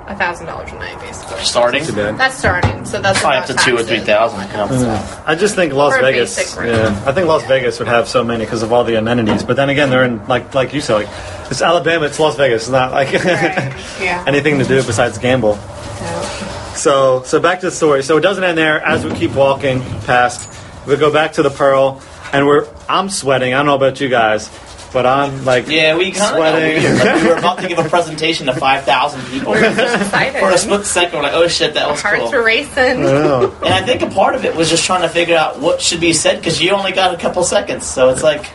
a 0.07 0.15
thousand 0.17 0.47
dollars 0.47 0.71
a 0.71 0.75
night, 0.77 1.01
basically. 1.01 1.43
Starting, 1.43 1.85
Too 1.85 1.93
bad. 1.95 2.19
That's 2.19 2.37
starting. 2.37 2.85
So 2.85 3.01
that's 3.01 3.19
probably 3.21 3.39
up 3.39 3.47
to 3.47 3.55
two 3.55 3.75
or 3.75 3.79
taxes. 3.79 3.89
three 3.89 4.01
thousand. 4.01 4.41
Yeah. 4.51 5.23
I 5.27 5.35
just 5.35 5.57
think 5.57 5.73
Las 5.73 5.97
Vegas. 5.99 6.55
Yeah, 6.57 7.03
I 7.07 7.13
think 7.13 7.27
Las 7.27 7.45
Vegas 7.47 7.79
would 7.81 7.89
have 7.89 8.07
so 8.07 8.23
many 8.23 8.45
because 8.45 8.63
of 8.63 8.73
all 8.73 8.85
the 8.85 8.97
amenities. 8.97 9.43
But 9.43 9.57
then 9.57 9.71
again, 9.71 9.91
they're 9.91 10.05
in 10.05 10.25
like 10.29 10.55
like 10.55 10.73
you 10.75 10.81
said, 10.81 10.95
like 10.95 11.09
it's 11.51 11.63
Alabama, 11.63 12.05
it's 12.07 12.21
Las 12.21 12.37
Vegas. 12.37 12.63
It's 12.65 12.71
not 12.71 12.93
like 12.93 13.13
Right. 13.13 13.75
Yeah. 14.01 14.23
anything 14.27 14.59
to 14.61 14.65
do 14.65 14.83
besides 14.85 15.19
gamble. 15.19 15.55
So, 15.57 16.44
So 16.75 17.23
so 17.25 17.41
back 17.41 17.61
to 17.61 17.67
the 17.67 17.73
story. 17.73 18.03
So 18.03 18.17
it 18.17 18.21
doesn't 18.21 18.43
end 18.45 18.59
there. 18.59 18.81
As 18.81 19.05
we 19.05 19.15
keep 19.15 19.33
walking 19.35 19.81
past, 20.03 20.51
we 20.87 20.97
go 20.97 21.13
back 21.13 21.35
to 21.35 21.43
the 21.43 21.51
Pearl, 21.51 22.03
and 22.33 22.47
we're 22.47 22.67
I'm 22.89 23.09
sweating. 23.09 23.55
I 23.55 23.59
don't 23.59 23.67
know 23.67 23.75
about 23.77 24.01
you 24.01 24.09
guys, 24.09 24.51
but 24.93 25.07
I'm 25.07 25.45
like 25.45 25.69
Yeah, 25.69 25.97
we 25.97 26.11
kind 26.13 26.23
of 26.23 26.37
sweating. 26.37 26.99
like 26.99 27.23
we 27.23 27.29
were 27.29 27.37
about 27.37 27.59
to 27.61 27.69
give 27.69 27.79
a 27.79 27.89
presentation 27.89 28.47
to 28.47 28.55
5,000 28.55 29.21
people. 29.31 29.53
we're 29.53 29.75
so 29.75 29.95
excited. 29.95 30.41
For 30.41 30.51
a 30.51 30.59
split 30.59 30.85
second, 30.85 31.17
we're 31.19 31.23
like, 31.25 31.35
"Oh 31.35 31.47
shit, 31.49 31.75
that 31.75 31.89
was 31.89 32.03
Hearts 32.03 32.23
cool." 32.23 32.33
were 32.33 32.45
racing. 32.45 33.03
I. 33.05 33.45
And 33.63 33.73
I 33.75 33.83
think 33.83 34.03
a 34.03 34.11
part 34.11 34.35
of 34.35 34.45
it 34.45 34.55
was 34.57 34.69
just 34.69 34.85
trying 34.85 35.03
to 35.03 35.09
figure 35.09 35.37
out 35.37 35.61
what 35.61 35.81
should 35.81 36.01
be 36.01 36.13
said 36.13 36.39
because 36.39 36.61
you 36.61 36.73
only 36.73 36.93
got 36.93 37.15
a 37.15 37.19
couple 37.19 37.45
seconds. 37.45 37.87
So 37.87 38.09
it's 38.11 38.23
like, 38.23 38.47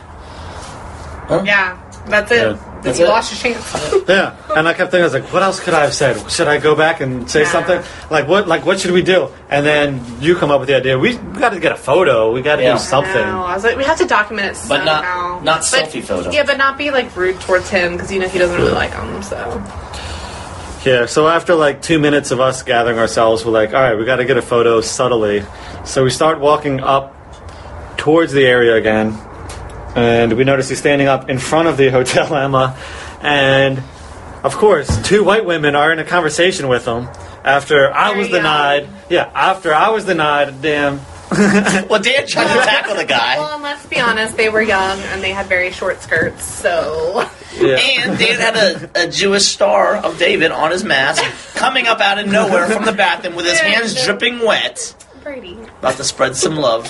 Yeah, 1.30 1.78
that's 2.08 2.32
it. 2.32 2.58
Yeah. 2.80 2.84
That's 2.84 3.00
you 3.00 3.06
it. 3.06 3.10
lost 3.10 3.44
your 3.46 3.54
chance. 3.54 4.06
Yeah, 4.10 4.36
and 4.56 4.68
I 4.68 4.74
kept 4.74 4.90
thinking, 4.90 5.02
I 5.02 5.06
was 5.06 5.14
like, 5.14 5.32
what 5.32 5.44
else 5.44 5.60
could 5.60 5.76
I 5.76 5.82
have 5.82 5.94
said? 5.94 6.32
Should 6.32 6.48
I 6.48 6.58
go 6.58 6.76
back 6.76 7.00
and 7.00 7.30
say 7.30 7.42
Yeah. 7.44 7.52
something? 7.52 7.82
Like 8.10 8.28
what? 8.28 8.48
Like 8.48 8.66
what 8.66 8.80
should 8.80 8.92
we 8.92 9.04
do? 9.04 9.30
And 9.50 9.64
then 9.66 10.02
you 10.20 10.36
come 10.36 10.50
up 10.50 10.60
with 10.60 10.68
the 10.70 10.76
idea. 10.76 10.98
We, 10.98 11.16
we 11.18 11.40
got 11.40 11.50
to 11.52 11.60
get 11.60 11.72
a 11.74 11.76
photo. 11.78 12.32
We 12.32 12.42
got 12.42 12.56
to 12.56 12.64
Yeah. 12.64 12.74
do 12.74 12.80
something. 12.80 13.12
I, 13.16 13.30
know. 13.32 13.44
I 13.44 13.54
was 13.54 13.64
like, 13.64 13.78
we 13.78 13.84
have 13.84 13.98
to 14.00 14.06
document 14.08 14.48
it 14.48 14.58
But 14.68 14.86
not- 14.86 15.04
somehow. 15.04 15.42
not 15.44 15.62
selfie 15.62 16.02
photo. 16.04 16.32
Yeah, 16.32 16.44
but 16.44 16.58
not 16.58 16.78
be 16.78 16.90
like 16.90 17.16
rude 17.16 17.40
towards 17.42 17.70
him 17.70 17.94
because 17.94 18.12
you 18.12 18.20
know 18.20 18.28
he 18.28 18.40
doesn't 18.40 18.58
really 18.58 18.72
like 18.74 18.92
them. 18.92 19.22
So 19.22 19.38
Yeah, 20.86 21.06
so 21.06 21.28
after 21.28 21.54
like 21.56 21.82
two 21.82 22.00
minutes 22.00 22.32
of 22.32 22.40
us 22.40 22.64
gathering 22.64 22.98
ourselves, 22.98 23.46
we're 23.46 23.52
like, 23.52 23.74
all 23.76 23.82
right, 23.82 23.96
we 23.98 24.06
got 24.06 24.16
to 24.16 24.26
get 24.26 24.38
a 24.38 24.42
photo 24.42 24.82
subtly. 24.82 25.44
So 25.86 26.04
we 26.04 26.10
start 26.10 26.40
walking 26.40 26.80
up 26.80 27.14
towards 27.98 28.32
the 28.32 28.46
area 28.46 28.76
again, 28.76 29.12
and 29.96 30.34
we 30.34 30.44
notice 30.44 30.70
he's 30.70 30.80
standing 30.80 31.08
up 31.08 31.30
in 31.30 31.38
front 31.40 31.68
of 31.68 31.78
the 31.78 31.90
Hotel 31.90 32.34
Emma, 32.36 32.78
and 33.22 33.82
of 34.44 34.56
course, 34.56 35.02
two 35.08 35.24
white 35.24 35.46
women 35.46 35.76
are 35.76 35.92
in 35.92 36.00
a 36.00 36.06
conversation 36.06 36.68
with 36.68 36.86
him 36.86 37.08
after 37.44 37.92
I 37.94 38.10
Very 38.10 38.20
was 38.20 38.30
young. 38.30 38.38
denied. 38.40 38.90
Yeah, 39.10 39.30
after 39.34 39.74
I 39.74 39.90
was 39.90 40.06
denied, 40.06 40.62
damn. 40.62 41.02
well, 41.88 42.02
Dan 42.02 42.26
tried 42.26 42.48
to 42.48 42.66
tackle 42.66 42.96
the 42.96 43.06
guy, 43.06 43.38
well, 43.38 43.54
and 43.54 43.62
let's 43.64 43.86
be 43.86 44.00
honest, 44.00 44.36
they 44.36 44.50
were 44.50 44.64
young 44.64 45.00
and 45.00 45.22
they 45.22 45.30
had 45.32 45.46
very 45.46 45.72
short 45.72 46.02
skirts. 46.02 46.44
So 46.44 47.30
Yeah. 47.56 47.76
and 47.78 48.18
Dan 48.18 48.40
had 48.40 48.56
a, 48.56 49.04
a 49.06 49.08
Jewish 49.12 49.46
star 49.46 49.96
of 49.98 50.18
David 50.18 50.50
on 50.52 50.72
his 50.72 50.84
mask 50.84 51.22
coming 51.54 51.86
up 51.86 52.00
out 52.00 52.18
of 52.18 52.26
nowhere 52.28 52.66
from 52.68 52.84
the 52.84 52.94
bathroom 52.94 53.36
with 53.36 53.46
his 53.46 53.60
hands 53.60 54.04
dripping 54.06 54.40
wet, 54.40 54.96
Brady. 55.22 55.56
about 55.80 55.98
to 55.98 56.04
spread 56.04 56.36
some 56.36 56.56
love. 56.56 56.88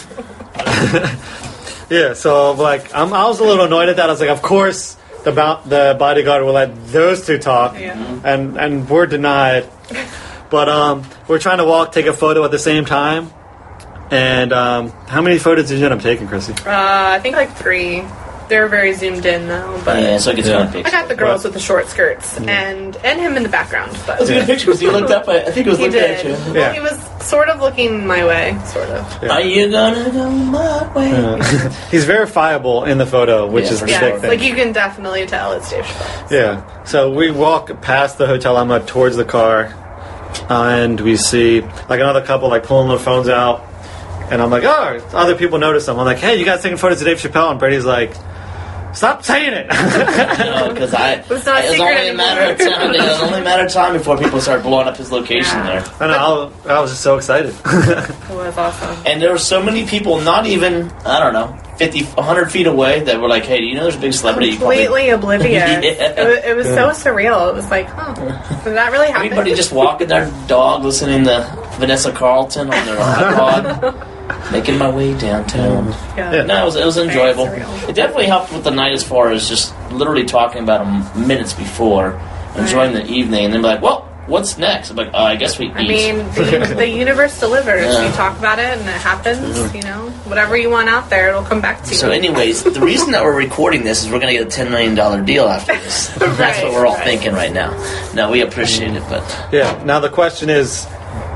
Yeah, 1.89 2.13
so 2.13 2.52
like 2.54 2.93
I'm, 2.95 3.13
I 3.13 3.25
was 3.28 3.39
a 3.39 3.43
little 3.43 3.65
annoyed 3.65 3.89
at 3.89 3.95
that. 3.97 4.10
I 4.10 4.12
was 4.12 4.19
like, 4.21 4.30
of 4.30 4.41
course 4.41 4.95
the 5.23 5.32
bo- 5.32 5.60
the 5.65 5.95
bodyguard 5.99 6.43
will 6.43 6.54
let 6.54 6.88
those 6.88 7.25
two 7.25 7.38
talk, 7.39 7.78
Yeah. 7.80 7.93
and 8.23 8.58
and 8.58 8.89
we're 8.89 9.06
denied. 9.08 9.67
But 10.49 10.67
um, 10.67 11.04
we're 11.28 11.38
trying 11.38 11.60
to 11.60 11.63
walk, 11.65 11.91
take 11.91 12.08
a 12.08 12.13
photo 12.13 12.43
at 12.43 12.49
the 12.49 12.58
same 12.58 12.84
time. 12.84 13.32
And 14.10 14.52
um, 14.52 14.89
how 15.08 15.21
many 15.21 15.38
photos 15.38 15.67
did 15.69 15.78
you 15.78 15.86
end 15.86 15.93
up 15.93 16.02
taking, 16.02 16.25
Chrissy? 16.28 16.54
Uh, 16.54 16.65
I 16.65 17.19
think 17.19 17.36
like 17.36 17.56
three. 17.56 18.02
They're 18.50 18.68
very 18.68 18.94
zoomed 18.94 19.26
in 19.26 19.48
though, 19.48 19.80
but 19.86 20.02
Yeah, 20.02 20.18
so 20.18 20.32
it 20.32 20.38
gets 20.38 20.48
Yeah. 20.50 20.66
one 20.74 20.86
I 20.86 20.90
got 20.90 21.08
the 21.08 21.16
girls 21.16 21.44
with 21.44 21.54
the 21.54 21.60
short 21.60 21.88
skirts 21.88 22.36
and 22.38 22.98
and 23.04 23.20
him 23.22 23.38
in 23.38 23.44
the 23.44 23.50
background. 23.50 23.92
But 24.08 24.18
That's 24.20 24.30
a 24.32 24.34
good 24.34 24.46
picture 24.48 24.66
because 24.66 24.80
he 24.80 24.90
looked 24.90 25.12
up. 25.12 25.28
I 25.30 25.42
think 25.52 25.68
it 25.68 25.70
was 25.70 25.78
he 25.80 25.86
looking 25.86 26.00
at 26.02 26.24
did. 26.24 26.26
you. 26.26 26.32
Well, 26.46 26.56
Yeah. 26.56 26.74
he 26.74 26.80
was 26.80 27.00
sort 27.22 27.48
of 27.50 27.62
looking 27.62 28.08
my 28.08 28.26
way, 28.26 28.58
sort 28.66 28.90
of. 28.90 29.20
Yeah. 29.24 29.34
Are 29.34 29.42
you 29.42 29.70
gonna 29.72 30.10
go 30.12 30.30
my 30.30 30.94
way? 30.94 31.12
Uh, 31.12 31.38
he's 31.92 32.06
verifiable 32.06 32.86
in 32.86 32.98
the 32.98 33.06
photo, 33.06 33.46
which 33.46 33.66
Yeah, 33.66 33.72
is 33.72 33.80
the 33.82 33.90
Yeah, 33.92 34.00
big 34.00 34.22
thing. 34.22 34.30
like 34.32 34.42
you 34.42 34.56
can 34.56 34.72
definitely 34.72 35.26
tell 35.28 35.52
it's 35.54 35.70
Dave 35.70 35.84
Chappelle. 35.86 36.32
Yeah. 36.32 36.62
So 36.86 37.12
we 37.12 37.30
walk 37.32 37.82
past 37.82 38.18
the 38.18 38.26
Hotel 38.26 38.58
Emma 38.58 38.80
towards 38.80 39.16
the 39.16 39.26
car, 39.26 39.72
and 40.50 41.00
we 41.02 41.18
see 41.18 41.62
like 41.88 42.00
another 42.00 42.22
couple 42.26 42.50
like 42.50 42.64
pulling 42.64 42.88
their 42.90 42.98
phones 42.98 43.30
out, 43.30 43.64
and 44.32 44.42
I'm 44.42 44.50
like, 44.50 44.64
oh, 44.64 45.00
other 45.14 45.36
people 45.36 45.60
notice 45.60 45.86
them. 45.86 46.00
I'm 46.00 46.06
like, 46.06 46.18
hey, 46.18 46.36
you 46.38 46.46
guys 46.46 46.62
taking 46.64 46.78
photos 46.78 47.00
of 47.02 47.06
Dave 47.08 47.20
Chappelle? 47.22 47.52
And 47.52 47.60
Brady's 47.60 47.86
like, 47.86 48.12
stop 49.00 49.24
saying 49.24 49.54
it. 49.54 49.68
No, 50.50 50.74
because 50.74 50.94
I. 50.94 51.14
It 51.14 51.30
was 51.30 51.46
not 51.46 51.62
a 51.62 51.66
it 51.66 51.70
was 51.70 51.78
secret 51.78 51.98
only 52.00 52.10
a 52.10 52.14
matter 52.14 52.52
of 52.52 52.58
time. 52.60 52.94
It 52.94 53.02
was 53.02 53.22
only 53.22 53.40
a 53.40 53.44
matter 53.44 53.66
of 53.66 53.72
time 53.72 53.94
before 53.94 54.18
people 54.18 54.40
started 54.42 54.64
blowing 54.64 54.88
up 54.88 54.98
his 54.98 55.12
location 55.12 55.58
Yeah. 55.58 55.82
there. 55.82 56.10
I 56.10 56.12
know. 56.12 56.52
I, 56.66 56.74
I 56.74 56.80
was 56.80 56.92
just 56.92 57.02
so 57.02 57.16
excited. 57.18 57.54
It 58.30 58.36
was 58.36 58.58
awesome. 58.58 59.06
And 59.06 59.22
there 59.22 59.32
were 59.32 59.38
so 59.40 59.62
many 59.62 59.86
people, 59.86 60.22
not 60.22 60.46
even 60.46 60.92
I 61.06 61.20
don't 61.20 61.34
know, 61.34 61.58
50, 61.78 62.04
100 62.04 62.52
feet 62.52 62.68
away, 62.68 63.02
that 63.02 63.20
were 63.20 63.28
like, 63.28 63.44
"Hey, 63.46 63.60
do 63.62 63.66
you 63.68 63.76
know 63.76 63.84
there's 63.84 63.96
a 63.96 64.00
big 64.00 64.14
celebrity?" 64.14 64.50
You 64.52 64.58
probably- 64.58 64.86
Completely 64.86 65.10
oblivious. 65.18 65.52
Yeah. 65.54 65.80
It, 65.82 66.28
was, 66.28 66.38
it 66.46 66.56
was 66.56 66.68
so 66.68 66.90
surreal. 67.10 67.50
It 67.50 67.56
was 67.56 67.70
like, 67.72 67.88
huh, 67.88 68.14
did 68.64 68.76
that 68.76 68.92
really 68.92 69.08
happen? 69.08 69.26
Everybody 69.28 69.56
just 69.56 69.72
walking 69.72 70.08
their 70.08 70.30
dog, 70.48 70.84
listening 70.84 71.24
to 71.26 71.38
Vanessa 71.80 72.12
Carlton 72.12 72.68
on 72.74 72.86
their 72.86 72.98
iPod, 72.98 74.19
making 74.52 74.78
my 74.78 74.89
way 74.89 75.17
downtown. 75.17 75.89
yeah. 76.17 76.43
No, 76.43 76.62
it 76.63 76.65
was, 76.65 76.75
it 76.75 76.86
was 76.86 76.97
enjoyable. 76.97 77.45
It 77.45 77.95
definitely 77.95 78.28
helped 78.28 78.52
with 78.54 78.63
the 78.63 78.71
night 78.71 78.93
as 78.93 79.04
far 79.04 79.32
as 79.32 79.47
just 79.47 79.73
literally 79.91 80.25
talking 80.25 80.63
about 80.63 80.86
them 80.86 81.28
minutes 81.28 81.54
before, 81.54 82.19
enjoying 82.58 82.93
the 82.93 83.06
evening, 83.06 83.45
and 83.45 83.54
then 83.54 83.62
be 83.62 83.67
like, 83.67 83.82
well, 83.82 84.06
what's 84.28 84.58
next? 84.58 84.91
I'm 84.91 84.95
like, 84.95 85.13
uh, 85.13 85.17
I 85.17 85.36
guess 85.36 85.58
we 85.58 85.71
I 85.71 85.82
eat. 85.82 85.89
mean, 85.89 86.17
the, 86.36 86.73
the 86.78 86.88
universe 86.88 87.39
delivers. 87.39 87.84
Yeah. 87.86 88.08
You 88.08 88.13
talk 88.13 88.38
about 88.38 88.60
it, 88.60 88.78
and 88.78 88.82
it 88.82 89.02
happens. 89.02 89.73
You 89.73 89.82
know, 89.82 90.10
whatever 90.25 90.56
you 90.56 90.69
want 90.69 90.88
out 90.89 91.10
there, 91.10 91.30
it'll 91.30 91.43
come 91.43 91.62
back 91.62 91.84
to 91.84 91.89
you. 91.89 91.95
so, 91.95 92.12
anyways, 92.12 92.63
the 92.63 92.80
reason 92.82 93.12
that 93.12 93.23
we're 93.23 93.36
recording 93.38 93.84
this 93.84 94.04
is 94.04 94.12
we're 94.12 94.19
going 94.19 94.38
to 94.38 94.43
get 94.45 94.60
a 94.60 94.63
$10 94.65 94.69
million 94.71 95.25
deal 95.25 95.45
after 95.47 95.73
this. 95.73 96.08
That's 96.17 96.62
what 96.63 96.71
we're 96.73 96.86
all 96.86 96.95
right. 96.95 97.04
thinking 97.04 97.34
right 97.34 97.52
now. 97.52 97.71
No, 98.13 98.30
we 98.32 98.41
appreciate 98.41 98.95
it, 98.95 99.04
but 99.10 99.23
yeah. 99.52 99.82
Now 99.84 99.99
the 99.99 100.10
question 100.10 100.49
is. 100.49 100.88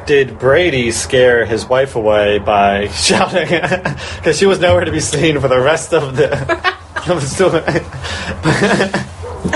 Did 0.05 0.37
Brady 0.37 0.91
scare 0.91 1.45
his 1.45 1.65
wife 1.65 1.95
away 1.95 2.39
by 2.39 2.87
shouting? 2.89 3.47
Because 3.47 4.37
she 4.37 4.45
was 4.45 4.59
nowhere 4.59 4.85
to 4.85 4.91
be 4.91 4.99
seen 4.99 5.39
for 5.39 5.47
the 5.47 5.59
rest 5.59 5.93
of 5.93 6.15
the. 6.15 6.73
of 7.09 7.19
the 7.19 7.27
story. 7.27 7.61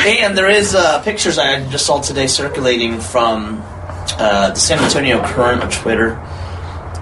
And 0.06 0.38
there 0.38 0.50
is 0.50 0.76
uh, 0.76 1.02
pictures 1.04 1.38
I 1.38 1.66
just 1.70 1.86
saw 1.86 2.02
today 2.02 2.28
circulating 2.28 3.00
from 3.00 3.62
uh, 4.18 4.50
the 4.50 4.56
San 4.56 4.80
Antonio 4.80 5.24
Current 5.24 5.64
on 5.64 5.72
Twitter. 5.72 6.22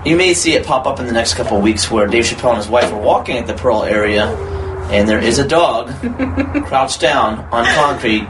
You 0.06 0.16
may 0.16 0.36
see 0.36 0.54
it 0.54 0.66
pop 0.66 0.86
up 0.86 1.00
in 1.00 1.08
the 1.08 1.14
next 1.14 1.34
couple 1.34 1.58
of 1.58 1.64
weeks 1.64 1.90
where 1.90 2.06
Dave 2.06 2.26
Chappelle 2.26 2.50
and 2.50 2.58
his 2.58 2.68
wife 2.68 2.92
are 2.92 3.02
walking 3.02 3.38
at 3.38 3.48
the 3.48 3.56
Pearl 3.56 3.84
area, 3.84 4.28
and 4.92 5.10
there 5.10 5.20
is 5.20 5.40
a 5.40 5.48
dog 5.48 5.88
crouched 6.68 7.02
down 7.02 7.40
on 7.52 7.66
concrete, 7.74 8.28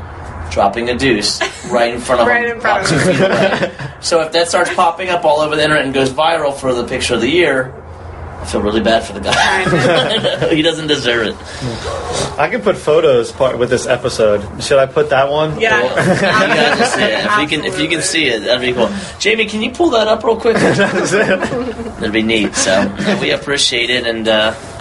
dropping 0.52 0.90
a 0.90 0.96
deuce 0.98 1.40
right 1.70 1.94
in 1.94 2.00
front 2.00 2.22
of 2.22 2.28
Right 2.36 2.46
him. 2.46 2.56
in 2.56 2.62
front 2.62 2.84
of 2.84 2.90
two 2.90 3.00
feet 3.00 3.20
away. 3.22 3.72
So 4.02 4.22
if 4.22 4.32
that 4.34 4.48
starts 4.50 4.74
popping 4.74 5.10
up 5.10 5.26
all 5.26 5.40
over 5.42 5.56
the 5.56 5.64
internet 5.64 5.86
and 5.86 5.94
goes 5.94 6.12
viral 6.12 6.54
for 6.54 6.74
the 6.74 6.84
picture 6.86 7.16
of 7.16 7.22
the 7.22 7.30
year, 7.30 7.74
I 8.42 8.46
feel 8.48 8.62
really 8.62 8.82
bad 8.82 9.04
for 9.04 9.14
the 9.14 9.22
guy. 9.22 10.50
he 10.56 10.62
doesn't 10.62 10.86
deserve 10.88 11.28
it. 11.28 11.36
I 12.38 12.48
can 12.52 12.62
put 12.62 12.78
photos 12.78 13.32
part 13.32 13.58
with 13.58 13.70
this 13.72 13.88
episode. 13.88 14.62
Should 14.64 14.78
I 14.78 14.86
put 14.86 15.10
that 15.10 15.32
one? 15.32 15.60
yeah, 15.60 15.82
You 15.82 16.54
guys 16.54 16.78
just- 16.78 17.00
yeah, 17.00 17.42
if 17.42 17.42
you 17.52 17.58
can, 17.58 17.66
if 17.66 17.80
you 17.80 17.88
can 17.88 18.02
see 18.04 18.28
it, 18.28 18.42
that'd 18.42 18.62
be 18.62 18.74
cool. 18.74 18.92
Jamie, 19.20 19.46
can 19.46 19.64
you 19.64 19.72
pull 19.72 19.90
that 19.92 20.08
up 20.08 20.24
real 20.24 20.40
quick? 20.40 20.58
That'd 20.58 22.12
be 22.14 22.22
neat. 22.22 22.54
So 22.56 22.94
we 23.20 23.32
appreciate 23.32 23.90
it, 23.90 24.06
and 24.06 24.28
uh, 24.28 24.54
I 24.56 24.75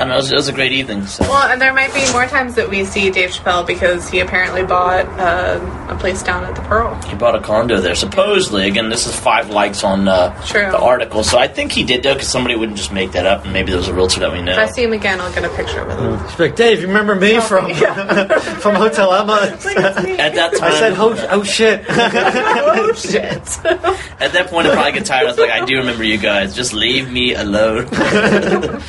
don't 0.00 0.08
know, 0.08 0.14
it 0.14 0.18
was, 0.18 0.32
it 0.32 0.36
was 0.36 0.48
a 0.48 0.52
great 0.52 0.72
evening. 0.72 1.06
So 1.06 1.24
Well, 1.24 1.50
and 1.50 1.60
there 1.60 1.72
might 1.72 1.92
be 1.94 2.10
more 2.12 2.26
times 2.26 2.54
that 2.56 2.68
we 2.68 2.84
see 2.84 3.10
Dave 3.10 3.30
Chappelle 3.30 3.66
because 3.66 4.08
he 4.08 4.20
apparently 4.20 4.62
bought 4.62 5.06
uh, 5.18 5.86
a 5.88 5.96
place 5.98 6.22
down 6.22 6.44
at 6.44 6.54
the 6.54 6.62
Pearl. 6.62 6.94
he 7.04 7.14
bought 7.16 7.34
a 7.34 7.40
condo 7.40 7.80
there. 7.80 7.94
Supposedly, 7.94 8.66
again, 8.68 8.88
this 8.88 9.06
is 9.06 9.14
five 9.18 9.50
likes 9.50 9.84
on 9.84 10.08
uh, 10.08 10.34
True. 10.44 10.70
the 10.70 10.78
article, 10.78 11.22
so 11.24 11.38
I 11.38 11.48
think 11.48 11.72
he 11.72 11.84
did 11.84 12.02
though, 12.02 12.14
because 12.14 12.28
somebody 12.28 12.56
wouldn't 12.56 12.76
just 12.76 12.92
make 12.92 13.12
that 13.12 13.26
up, 13.26 13.44
and 13.44 13.52
maybe 13.52 13.70
there 13.70 13.78
was 13.78 13.88
a 13.88 13.94
realtor 13.94 14.20
that 14.20 14.32
we 14.32 14.42
know. 14.42 14.52
If 14.52 14.58
I 14.58 14.66
see 14.66 14.84
him 14.84 14.92
again, 14.92 15.20
I'll 15.20 15.32
get 15.32 15.44
a 15.44 15.48
picture 15.50 15.84
with 15.86 15.98
him. 15.98 16.28
She's 16.28 16.38
like, 16.38 16.56
Dave, 16.56 16.80
you 16.80 16.88
remember 16.88 17.14
me 17.14 17.40
from 17.40 17.72
from 18.60 18.74
Hotel 18.74 19.12
Emma? 19.12 19.38
At 19.42 20.34
that 20.34 20.56
time, 20.56 20.72
I 20.72 20.78
said, 20.78 20.94
oh, 20.96 21.28
oh 21.30 21.42
shit. 21.42 21.84
oh 21.88 22.92
shit! 22.94 23.64
at 23.64 24.32
that 24.32 24.48
point, 24.48 24.66
I 24.66 24.74
probably 24.74 24.92
get 24.92 25.06
tired. 25.06 25.24
I 25.26 25.30
was 25.30 25.38
like, 25.38 25.50
I 25.50 25.64
do 25.64 25.76
remember 25.78 26.04
you 26.04 26.18
guys. 26.18 26.54
Just 26.54 26.72
leave 26.72 27.10
me 27.10 27.34
alone. 27.34 27.86
no, 27.90 28.80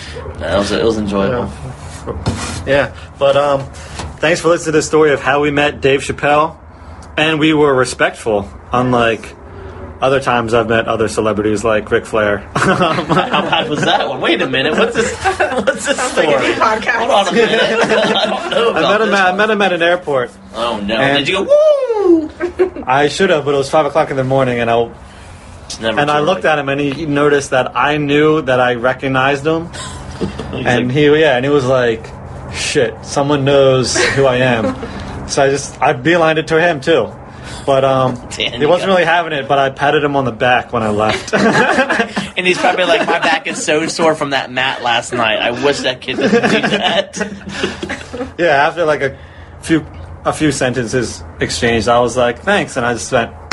it 0.42 0.58
was 0.58 0.72
it 0.72 0.84
was 0.84 0.97
enjoyable. 0.98 1.52
yeah, 2.66 2.96
but 3.20 3.36
um, 3.38 3.64
thanks 4.20 4.42
for 4.42 4.50
listening 4.50 4.74
to 4.74 4.78
the 4.78 4.82
story 4.82 5.12
of 5.14 5.22
how 5.22 5.42
we 5.42 5.52
met 5.52 5.82
Dave 5.82 6.02
Chappelle, 6.02 6.58
and 7.18 7.40
we 7.40 7.54
were 7.54 7.74
respectful, 7.74 8.50
unlike 8.72 9.36
other 10.02 10.20
times 10.20 10.54
I've 10.54 10.70
met 10.70 10.88
other 10.88 11.08
celebrities 11.08 11.64
like 11.64 11.90
Ric 11.90 12.06
Flair. 12.06 12.38
How 12.56 13.42
bad 13.42 13.68
was 13.68 13.82
that 13.84 14.08
one? 14.08 14.22
Wait 14.22 14.40
a 14.44 14.48
minute. 14.48 14.74
What's 14.74 14.94
this? 14.96 15.12
What's 15.24 15.88
this 15.88 16.00
story? 16.12 16.28
like 16.28 16.38
a 16.38 16.48
new 16.48 16.54
podcast. 16.54 16.98
Hold 17.00 17.12
on 17.12 17.28
a 17.28 17.32
minute. 17.32 17.62
I 17.64 18.28
don't 18.28 18.52
know 18.52 18.74
I 18.74 18.82
met 18.92 19.02
him. 19.02 19.14
At, 19.14 19.34
I 19.34 19.36
met 19.36 19.50
him 19.50 19.62
at 19.64 19.74
an 19.74 19.82
airport. 19.82 20.30
Oh 20.54 20.80
no! 20.80 20.96
And- 20.98 21.26
Did 21.26 21.28
you 21.30 21.44
go? 21.44 21.44
Woo! 21.46 22.84
I 22.86 23.08
should 23.08 23.32
have, 23.32 23.44
but 23.46 23.56
it 23.56 23.58
was 23.58 23.72
five 23.72 23.88
o'clock 23.88 24.12
in 24.12 24.18
the 24.18 24.24
morning, 24.24 24.60
and 24.60 24.70
I 24.70 24.84
never 25.82 26.00
and 26.00 26.12
I 26.12 26.20
looked 26.20 26.46
at 26.46 26.60
him, 26.60 26.70
and 26.70 26.80
he 26.80 27.08
noticed 27.08 27.50
that 27.50 27.76
I 27.76 27.98
knew 27.98 28.44
that 28.44 28.60
I 28.60 28.76
recognized 28.76 29.48
him, 29.48 29.70
and 30.20 30.92
he 30.92 31.06
yeah, 31.20 31.36
and 31.36 31.46
he 31.46 31.52
was 31.52 31.66
like, 31.66 32.06
"Shit, 32.54 32.94
someone 33.06 33.46
knows 33.46 33.98
who 34.14 34.26
I 34.26 34.38
am." 34.38 35.28
so 35.30 35.44
I 35.44 35.50
just 35.50 35.82
I 35.82 35.94
beelined 35.94 36.38
it 36.38 36.48
to 36.48 36.62
him 36.62 36.82
too, 36.82 37.12
but 37.66 37.84
um, 37.84 38.16
Damn, 38.30 38.60
he 38.60 38.66
wasn't 38.66 38.90
really 38.90 39.06
having 39.06 39.34
it. 39.34 39.48
But 39.48 39.60
I 39.60 39.70
patted 39.70 40.04
him 40.04 40.16
on 40.16 40.26
the 40.26 40.32
back 40.32 40.74
when 40.74 40.84
I 40.84 40.90
left. 40.90 41.34
and 42.38 42.48
he's 42.48 42.58
probably 42.58 42.86
like, 42.86 43.06
"My 43.08 43.20
back 43.20 43.48
is 43.48 43.64
so 43.64 43.88
sore 43.88 44.16
from 44.16 44.32
that 44.32 44.52
mat 44.52 44.82
last 44.82 45.14
night. 45.14 45.40
I 45.40 45.52
wish 45.52 45.80
that 45.80 46.02
kid 46.02 46.18
didn't 46.18 46.50
do 46.50 46.62
that." 46.78 48.36
yeah, 48.40 48.68
after 48.68 48.86
like 48.86 49.02
a 49.02 49.18
few 49.62 49.86
a 50.26 50.34
few 50.34 50.52
sentences 50.52 51.24
exchanged, 51.40 51.88
I 51.88 52.00
was 52.00 52.18
like, 52.18 52.40
"Thanks," 52.40 52.78
and 52.78 52.86
I 52.86 52.94
just 52.94 53.12
went. 53.12 53.47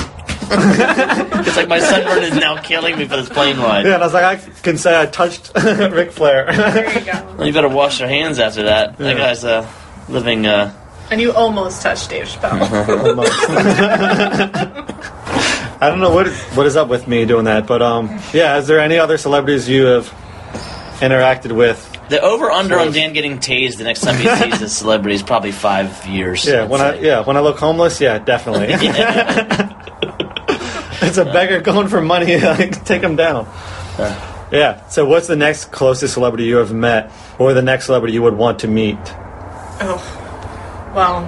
It's 1.46 1.56
like 1.56 1.68
my 1.68 1.78
sunburn 1.78 2.22
is 2.24 2.34
now 2.34 2.60
killing 2.60 2.98
me 2.98 3.06
for 3.06 3.16
this 3.16 3.28
plane 3.28 3.58
ride. 3.58 3.84
Yeah, 3.86 3.94
and 3.94 4.02
I 4.02 4.06
was 4.06 4.14
like, 4.14 4.24
I 4.24 4.36
can 4.62 4.76
say 4.78 4.98
I 5.00 5.06
touched 5.06 5.52
Ric 5.64 6.10
Flair. 6.10 6.46
There 6.52 6.98
you 6.98 7.04
go. 7.04 7.34
Well, 7.36 7.46
you 7.46 7.52
better 7.52 7.68
wash 7.68 8.00
your 8.00 8.08
hands 8.08 8.38
after 8.38 8.64
that. 8.64 8.96
That 8.98 9.16
Yeah. 9.16 9.26
guy's 9.26 9.44
uh, 9.44 9.70
living. 10.08 10.46
Uh, 10.46 10.72
And 11.10 11.20
you 11.20 11.32
almost 11.32 11.82
touched 11.82 12.10
Dave 12.10 12.24
Chappelle. 12.26 12.60
I 15.80 15.88
don't 15.90 16.00
know 16.00 16.10
what 16.14 16.28
what 16.56 16.66
is 16.66 16.76
up 16.76 16.88
with 16.88 17.06
me 17.06 17.24
doing 17.26 17.44
that, 17.44 17.66
but 17.66 17.82
um, 17.82 18.08
yeah. 18.32 18.56
Is 18.58 18.66
there 18.66 18.80
any 18.80 18.98
other 18.98 19.18
celebrities 19.18 19.68
you 19.68 19.84
have 19.86 20.08
interacted 21.00 21.52
with? 21.52 21.90
the 22.08 22.20
over 22.20 22.50
under 22.50 22.78
on 22.78 22.92
Dan 22.92 23.14
getting 23.14 23.38
tased 23.38 23.78
the 23.78 23.84
next 23.84 24.02
time 24.02 24.16
he 24.16 24.28
sees 24.36 24.60
a 24.60 24.68
celebrity 24.68 25.14
is 25.14 25.22
probably 25.22 25.52
five 25.52 26.06
years. 26.06 26.44
Yeah, 26.46 26.64
I'd 26.64 26.70
when 26.70 26.80
I 26.80 26.98
yeah 27.00 27.20
when 27.24 27.36
I 27.36 27.40
look 27.40 27.58
homeless, 27.58 28.00
yeah, 28.00 28.18
definitely. 28.18 28.68
It's 31.18 31.28
a 31.28 31.32
beggar 31.32 31.60
going 31.60 31.88
for 31.88 32.00
money. 32.00 32.36
like, 32.40 32.84
Take 32.84 33.02
him 33.02 33.16
down. 33.16 33.46
Yeah. 34.52 34.86
So, 34.88 35.06
what's 35.06 35.26
the 35.26 35.36
next 35.36 35.66
closest 35.72 36.14
celebrity 36.14 36.44
you 36.44 36.56
have 36.56 36.72
met, 36.72 37.10
or 37.38 37.54
the 37.54 37.62
next 37.62 37.86
celebrity 37.86 38.14
you 38.14 38.22
would 38.22 38.34
want 38.36 38.60
to 38.60 38.68
meet? 38.68 38.98
oh, 39.80 40.92
well, 40.94 41.26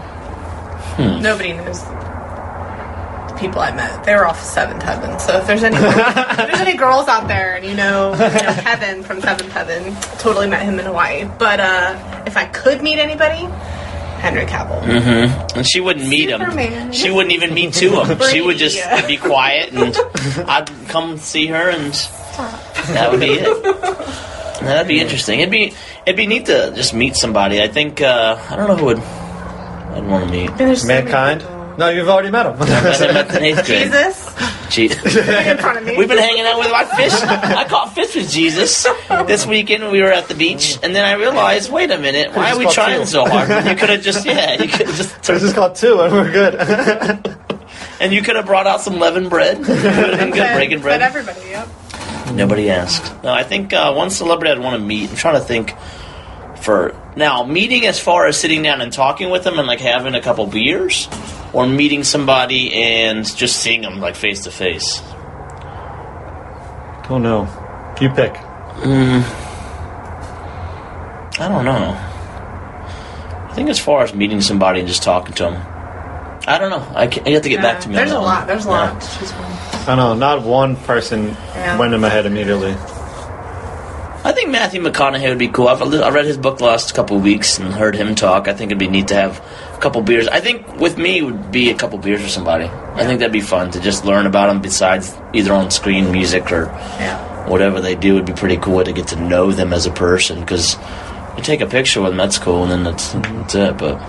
Hmm. 0.96 1.20
nobody 1.20 1.53
knows 1.53 1.83
the 1.83 3.37
people 3.38 3.61
I 3.61 3.70
met. 3.75 4.05
They 4.05 4.14
were 4.14 4.27
off 4.27 4.42
Seventh 4.42 4.83
Heaven. 4.83 5.18
So 5.18 5.37
if 5.38 5.46
there's 5.46 5.62
any 5.62 5.77
if 5.77 6.37
there's 6.37 6.61
any 6.61 6.77
girls 6.77 7.07
out 7.09 7.29
there 7.29 7.57
and 7.57 7.64
you 7.66 7.75
know, 7.75 8.12
you 8.12 8.18
know 8.18 8.29
Kevin 8.62 9.03
from 9.03 9.20
Seventh 9.20 9.53
Heaven, 9.53 9.94
totally 10.18 10.49
met 10.49 10.62
him 10.62 10.79
in 10.79 10.87
Hawaii. 10.87 11.29
But 11.38 11.61
uh, 11.61 12.22
if 12.27 12.37
I 12.37 12.46
could 12.46 12.83
meet 12.83 12.99
anybody, 12.99 13.46
Henry 14.27 14.45
Cavill. 14.47 14.83
And 15.57 15.67
she 15.67 15.81
wouldn't 15.81 16.09
meet 16.09 16.29
Superman. 16.31 16.73
him. 16.73 16.93
She 16.93 17.11
wouldn't 17.11 17.33
even 17.35 17.55
meet 17.55 17.73
to 17.75 18.03
him. 18.03 18.21
She 18.31 18.41
would 18.43 18.57
just 18.59 18.79
be 19.07 19.17
quiet, 19.17 19.73
and 19.73 19.97
I'd 20.49 20.71
come 20.89 21.17
see 21.19 21.47
her, 21.47 21.71
and 21.71 21.93
that 22.95 23.09
would 23.11 23.21
be 23.21 23.27
it. 23.39 23.62
That'd 24.61 24.89
be 24.89 25.01
interesting. 25.01 25.41
It'd 25.41 25.51
be 25.51 25.73
it'd 26.07 26.17
be 26.17 26.27
neat 26.27 26.47
to 26.47 26.73
just 26.75 26.93
meet 26.95 27.15
somebody. 27.15 27.62
I 27.62 27.69
think 27.69 28.01
uh, 28.01 28.39
I 28.51 28.57
don't 28.57 28.69
know 28.69 28.77
who 28.77 28.87
would 28.87 28.99
I'd 28.99 30.07
want 30.07 30.25
to 30.27 30.31
meet. 30.31 30.57
There's 30.57 30.83
so 30.83 30.89
many 30.89 31.05
Mankind? 31.05 31.41
people. 31.43 31.75
No, 31.79 31.89
you've 31.91 32.09
already 32.09 32.31
met 32.31 32.47
him. 32.47 32.55
I 32.61 33.12
met 33.12 33.31
him 33.31 33.37
in 33.37 33.43
eighth 33.51 33.67
grade. 33.67 33.93
Jesus. 33.93 34.35
Je- 34.70 34.85
in 34.90 35.59
front 35.59 35.79
of 35.79 35.85
me. 35.85 35.96
We've 35.96 36.09
been 36.09 36.18
hanging 36.18 36.44
out 36.44 36.59
with 36.59 36.70
my 36.70 36.85
fish. 36.85 37.12
I 37.12 37.64
caught 37.68 37.94
fish 37.94 38.14
with 38.14 38.31
Jesus 38.31 38.87
this 39.26 39.46
weekend. 39.46 39.90
We 39.90 40.02
were 40.02 40.12
at 40.12 40.29
the 40.29 40.35
beach, 40.35 40.79
and 40.83 40.94
then 40.94 41.05
I 41.05 41.12
realized, 41.14 41.70
wait 41.70 41.90
a 41.90 41.98
minute, 41.98 42.35
why 42.35 42.52
are 42.52 42.59
we 42.59 42.66
trying 42.70 43.00
two. 43.00 43.07
so 43.07 43.24
hard? 43.26 43.48
You 43.66 43.74
could 43.76 43.90
have 43.90 44.02
just, 44.11 44.26
yeah, 44.26 44.61
you 44.62 44.68
could 44.68 44.87
have 44.87 44.96
just, 44.96 45.24
So 45.24 45.35
I 45.35 45.38
just 45.38 45.55
caught 45.55 45.74
two 45.76 46.00
and 46.00 46.12
we're 46.12 46.33
good. 46.33 46.55
and 48.00 48.12
you 48.12 48.22
could 48.22 48.37
have 48.37 48.46
brought 48.46 48.66
out 48.66 48.81
some 48.81 48.98
leavened 48.98 49.31
bread. 49.31 49.59
It 49.61 49.68
would 49.68 49.68
have 49.79 50.18
been 50.18 50.31
good 50.31 50.55
breaking 50.55 50.81
bread. 50.81 51.02
everybody, 51.02 51.40
yep. 51.48 51.68
Nobody 52.33 52.70
asked. 52.70 53.22
No, 53.22 53.33
I 53.33 53.44
think 53.44 53.72
uh, 53.72 53.92
one 53.94 54.11
celebrity 54.11 54.50
I'd 54.52 54.59
want 54.59 54.81
to 54.81 54.85
meet. 54.85 55.11
I'm 55.11 55.16
trying 55.16 55.35
to 55.35 55.40
think 55.40 55.72
for 56.66 56.94
now 57.16 57.44
meeting 57.44 57.87
as 57.87 57.98
far 57.98 58.26
as 58.26 58.38
sitting 58.38 58.62
down 58.62 58.81
and 58.83 58.92
talking 58.92 59.31
with 59.31 59.44
them 59.44 59.59
and 59.59 59.66
like 59.66 59.81
having 59.81 60.14
a 60.14 60.20
couple 60.20 60.46
beers, 60.46 61.09
or 61.55 61.66
meeting 61.66 62.05
somebody 62.05 62.74
and 62.74 63.24
just 63.37 63.57
seeing 63.62 63.81
them 63.83 64.00
like 64.00 64.16
face 64.16 64.40
to 64.42 64.50
face. 64.50 65.00
oh 67.09 67.18
no. 67.18 67.48
You 68.00 68.11
pick. 68.11 68.35
Mm. 68.35 69.22
I 71.38 71.48
don't 71.48 71.64
know. 71.64 71.94
I 73.48 73.52
think 73.55 73.70
as 73.70 73.79
far 73.79 74.02
as 74.05 74.12
meeting 74.12 74.40
somebody 74.42 74.81
and 74.81 74.88
just 74.88 75.02
talking 75.02 75.33
to 75.35 75.44
them, 75.44 75.55
I 76.48 76.59
don't 76.59 76.70
know. 76.70 76.87
I, 76.94 77.07
can't, 77.07 77.26
you 77.26 77.35
have 77.35 77.42
to 77.44 77.48
get 77.48 77.62
back 77.62 77.81
to 77.81 77.88
me. 77.88 77.94
There's 77.94 78.11
that 78.11 78.16
a 78.16 78.20
one. 78.20 78.29
lot. 78.29 78.46
There's 78.46 78.66
a 78.66 78.68
Yeah. 78.68 78.90
lot 78.92 79.00
to 79.00 79.18
choose 79.18 79.33
from. 79.33 79.44
I 79.44 79.85
don't 79.87 79.96
know. 79.96 80.14
Not 80.14 80.42
one 80.42 80.76
person 80.76 81.29
Yeah. 81.55 81.79
went 81.79 81.94
in 81.94 82.00
my 82.00 82.09
head 82.11 82.26
immediately. 82.26 82.74
I 84.27 84.33
think 84.33 84.51
Matthew 84.51 84.83
McConaughey 84.83 85.29
would 85.29 85.39
be 85.39 85.47
cool. 85.49 85.69
I've, 85.69 85.81
I 85.81 86.11
read 86.11 86.25
his 86.25 86.37
book 86.37 86.59
the 86.59 86.65
last 86.65 86.95
couple 86.95 87.17
of 87.17 87.23
weeks 87.23 87.59
and 87.59 87.73
heard 87.73 87.95
him 87.95 88.15
talk. 88.17 88.49
I 88.49 88.55
think 88.55 88.71
it'd 88.71 88.79
be 88.79 88.89
neat 88.89 89.09
to 89.09 89.15
have 89.15 89.39
a 89.75 89.79
couple 89.79 90.03
beers. 90.03 90.27
I 90.27 90.41
think 90.41 90.67
with 90.81 90.99
me 90.99 91.23
would 91.23 91.53
be 91.53 91.71
a 91.71 91.75
couple 91.75 91.99
beers 91.99 92.21
with 92.23 92.31
somebody. 92.31 92.65
I 92.65 93.05
think 93.07 93.21
that'd 93.21 93.33
be 93.33 93.41
fun 93.41 93.71
to 93.71 93.81
just 93.81 94.05
learn 94.05 94.27
about 94.27 94.49
them 94.49 94.61
besides 94.61 95.17
either 95.33 95.53
on 95.53 95.71
screen 95.71 96.11
music 96.11 96.51
or 96.51 96.65
Yeah. 96.99 97.49
whatever 97.49 97.81
they 97.81 97.95
do. 97.95 98.15
Would 98.15 98.27
be 98.27 98.33
pretty 98.33 98.57
cool 98.57 98.83
to 98.83 98.93
get 98.93 99.07
to 99.09 99.17
know 99.21 99.53
them 99.53 99.73
as 99.73 99.87
a 99.87 99.93
person 99.93 100.41
because 100.41 100.75
you 101.37 101.43
take 101.45 101.61
a 101.61 101.67
picture 101.67 102.01
with 102.01 102.11
them, 102.11 102.19
that's 102.19 102.39
cool, 102.39 102.65
and 102.65 102.73
then 102.73 102.83
that's, 102.85 103.12
that's 103.12 103.55
it. 103.55 103.79
But 103.79 104.01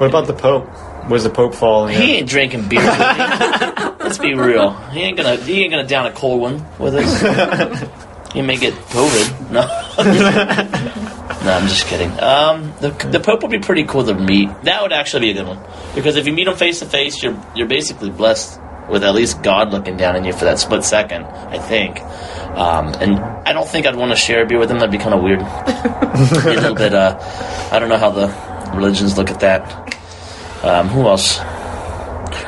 What 0.00 0.08
about 0.10 0.26
the 0.26 0.34
Pope? 0.34 0.68
Was 1.08 1.24
the 1.24 1.30
Pope 1.30 1.54
falling? 1.54 1.96
he 1.96 2.16
ain't 2.16 2.28
drinking 2.28 2.68
beer. 2.68 2.80
Let's 4.00 4.18
be 4.18 4.34
real. 4.34 4.72
He 4.90 5.00
ain't 5.00 5.16
gonna. 5.16 5.36
He 5.36 5.62
ain't 5.62 5.70
gonna 5.70 5.86
down 5.86 6.06
a 6.06 6.12
cold 6.12 6.40
one 6.42 6.64
with 6.78 6.94
us. 6.94 7.88
he 8.34 8.42
may 8.42 8.56
get 8.56 8.74
COVID. 8.74 9.50
No. 9.50 9.62
no, 11.44 11.52
I'm 11.52 11.68
just 11.68 11.86
kidding. 11.86 12.10
Um, 12.20 12.74
the, 12.80 12.90
the 13.10 13.20
Pope 13.20 13.42
would 13.42 13.50
be 13.52 13.60
pretty 13.60 13.84
cool 13.84 14.04
to 14.04 14.14
meet. 14.14 14.48
That 14.64 14.82
would 14.82 14.92
actually 14.92 15.20
be 15.20 15.30
a 15.30 15.34
good 15.34 15.46
one 15.46 15.60
because 15.94 16.16
if 16.16 16.26
you 16.26 16.32
meet 16.32 16.48
him 16.48 16.56
face 16.56 16.80
to 16.80 16.86
face, 16.86 17.22
you're 17.22 17.40
you're 17.54 17.68
basically 17.68 18.10
blessed 18.10 18.60
with 18.90 19.04
at 19.04 19.14
least 19.14 19.42
God 19.42 19.70
looking 19.70 19.96
down 19.96 20.16
on 20.16 20.24
you 20.24 20.32
for 20.32 20.44
that 20.44 20.58
split 20.58 20.84
second. 20.84 21.24
I 21.24 21.58
think. 21.58 22.00
Um, 22.00 22.88
and 23.00 23.18
I 23.18 23.52
don't 23.52 23.68
think 23.68 23.86
I'd 23.86 23.96
want 23.96 24.10
to 24.10 24.16
share 24.16 24.42
a 24.42 24.46
beer 24.46 24.58
with 24.58 24.70
him. 24.70 24.78
That'd 24.78 24.92
be 24.92 24.98
kind 24.98 25.14
of 25.14 25.22
weird. 25.22 25.40
A 25.40 26.42
little 26.44 26.74
bit. 26.74 26.92
Uh, 26.92 27.18
I 27.72 27.78
don't 27.78 27.88
know 27.88 27.98
how 27.98 28.10
the 28.10 28.28
religions 28.74 29.16
look 29.16 29.30
at 29.30 29.40
that. 29.40 29.96
Um, 30.64 30.88
who 30.88 31.02
else? 31.06 31.38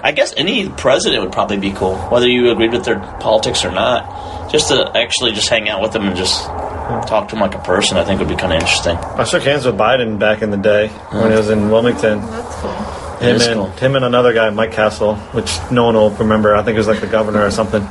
I 0.02 0.12
guess 0.12 0.34
any 0.36 0.68
president 0.68 1.22
would 1.22 1.32
probably 1.32 1.58
be 1.58 1.72
cool, 1.72 1.96
whether 1.96 2.28
you 2.28 2.50
agreed 2.50 2.72
with 2.72 2.84
their 2.84 2.98
politics 3.20 3.64
or 3.64 3.70
not. 3.70 4.15
Just 4.50 4.68
to 4.68 4.90
actually 4.96 5.32
just 5.32 5.48
hang 5.48 5.68
out 5.68 5.82
with 5.82 5.92
them 5.92 6.06
and 6.06 6.16
just 6.16 6.44
talk 6.44 7.28
to 7.28 7.34
them 7.34 7.40
like 7.42 7.54
a 7.54 7.58
person, 7.62 7.96
I 7.96 8.04
think 8.04 8.20
would 8.20 8.28
be 8.28 8.36
kind 8.36 8.52
of 8.52 8.60
interesting. 8.60 8.96
I 8.96 9.24
shook 9.24 9.42
hands 9.42 9.66
with 9.66 9.76
Biden 9.76 10.18
back 10.18 10.42
in 10.42 10.50
the 10.50 10.56
day 10.56 10.88
when 10.88 11.30
he 11.30 11.36
was 11.36 11.50
in 11.50 11.70
Wilmington. 11.70 12.20
That's 12.20 12.54
cool. 12.56 12.72
Him 13.16 13.40
and 13.40 13.54
cool. 13.54 13.70
him 13.70 13.96
and 13.96 14.04
another 14.04 14.34
guy, 14.34 14.50
Mike 14.50 14.72
Castle, 14.72 15.16
which 15.32 15.50
no 15.70 15.84
one 15.84 15.94
will 15.94 16.10
remember. 16.10 16.54
I 16.54 16.62
think 16.62 16.74
he 16.74 16.78
was 16.78 16.86
like 16.86 17.00
the 17.00 17.06
governor 17.06 17.46
or 17.46 17.50
something. 17.50 17.82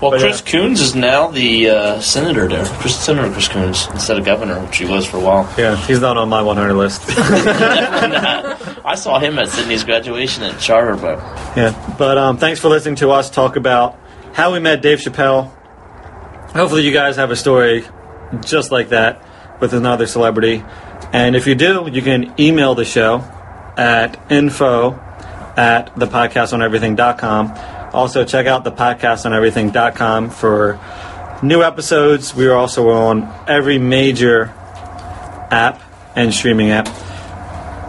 Well, 0.00 0.12
But, 0.12 0.20
Chris 0.20 0.42
yeah. 0.44 0.52
Coons 0.52 0.80
is 0.80 0.94
now 0.94 1.28
the 1.28 1.70
uh, 1.70 2.00
senator 2.00 2.46
there. 2.48 2.64
Chris, 2.64 2.96
Senator 2.96 3.32
Chris 3.32 3.48
Coons 3.48 3.88
instead 3.92 4.16
of 4.16 4.24
governor, 4.24 4.60
which 4.64 4.76
he 4.78 4.84
was 4.86 5.06
for 5.06 5.16
a 5.16 5.20
while. 5.20 5.52
Yeah, 5.58 5.76
he's 5.86 6.00
not 6.00 6.16
on 6.16 6.28
my 6.28 6.40
100 6.40 6.72
list. 6.74 7.02
I 7.08 8.94
saw 8.96 9.18
him 9.18 9.38
at 9.38 9.48
Sydney's 9.48 9.82
graduation 9.84 10.44
at 10.44 10.60
Charter, 10.60 10.96
but 10.96 11.18
yeah, 11.56 11.94
but 11.98 12.16
um, 12.18 12.36
thanks 12.38 12.60
for 12.60 12.68
listening 12.68 12.96
to 12.96 13.10
us 13.10 13.30
talk 13.30 13.56
about 13.56 13.98
how 14.34 14.52
we 14.52 14.60
met 14.60 14.82
Dave 14.82 14.98
Chappelle. 14.98 15.50
Hopefully, 16.54 16.82
you 16.82 16.92
guys 16.92 17.16
have 17.16 17.32
a 17.32 17.36
story 17.36 17.84
just 18.40 18.70
like 18.70 18.90
that 18.90 19.20
with 19.60 19.74
another 19.74 20.06
celebrity. 20.06 20.64
And 21.12 21.34
if 21.34 21.46
you 21.46 21.54
do, 21.54 21.88
you 21.90 22.00
can 22.00 22.32
email 22.38 22.74
the 22.74 22.84
show 22.84 23.24
at 23.76 24.18
info 24.30 24.92
at 25.56 25.94
the 25.96 26.06
podcast 26.06 26.52
on 26.52 26.62
everything.com. 26.62 27.52
Also, 27.92 28.24
check 28.24 28.46
out 28.46 28.62
the 28.62 28.72
podcast 28.72 29.26
on 29.26 29.32
everything.com 29.32 30.30
for 30.30 30.78
new 31.42 31.62
episodes. 31.62 32.34
We 32.34 32.46
are 32.46 32.56
also 32.56 32.88
on 32.90 33.32
every 33.48 33.78
major 33.78 34.52
app 35.50 35.82
and 36.16 36.32
streaming 36.32 36.70
app. 36.70 36.86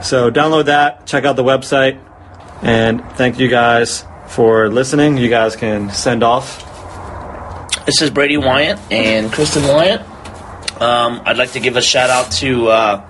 So 0.03 0.29
download 0.31 0.65
that, 0.65 1.05
check 1.05 1.25
out 1.25 1.35
the 1.35 1.43
website, 1.43 1.99
and 2.61 3.03
thank 3.11 3.39
you 3.39 3.47
guys 3.47 4.05
for 4.27 4.69
listening. 4.69 5.17
You 5.17 5.29
guys 5.29 5.55
can 5.55 5.89
send 5.91 6.23
off. 6.23 6.64
This 7.85 8.01
is 8.01 8.09
Brady 8.09 8.37
Wyant 8.37 8.79
and 8.91 9.31
Kristen 9.31 9.61
Wyant. 9.63 10.01
Um, 10.81 11.21
I'd 11.23 11.37
like 11.37 11.51
to 11.51 11.59
give 11.59 11.75
a 11.75 11.83
shout 11.83 12.09
out 12.09 12.31
to 12.33 12.67
uh, 12.69 13.09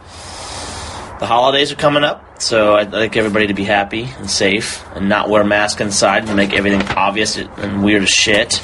the 1.19 1.25
holidays 1.25 1.71
are 1.71 1.77
coming 1.77 2.03
up, 2.03 2.41
so 2.41 2.75
I'd 2.75 2.91
like 2.91 3.15
everybody 3.15 3.47
to 3.47 3.53
be 3.53 3.63
happy 3.63 4.03
and 4.03 4.29
safe 4.29 4.85
and 4.93 5.07
not 5.07 5.29
wear 5.29 5.45
masks 5.45 5.79
inside 5.79 6.27
and 6.27 6.35
make 6.35 6.51
everything 6.53 6.81
obvious 6.89 7.37
and 7.37 7.85
weird 7.85 8.03
as 8.03 8.09
shit. 8.09 8.61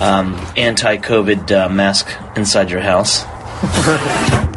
Um, 0.00 0.34
Anti-COVID 0.56 1.52
uh, 1.52 1.68
mask 1.68 2.08
inside 2.36 2.70
your 2.70 2.80
house. 2.80 3.24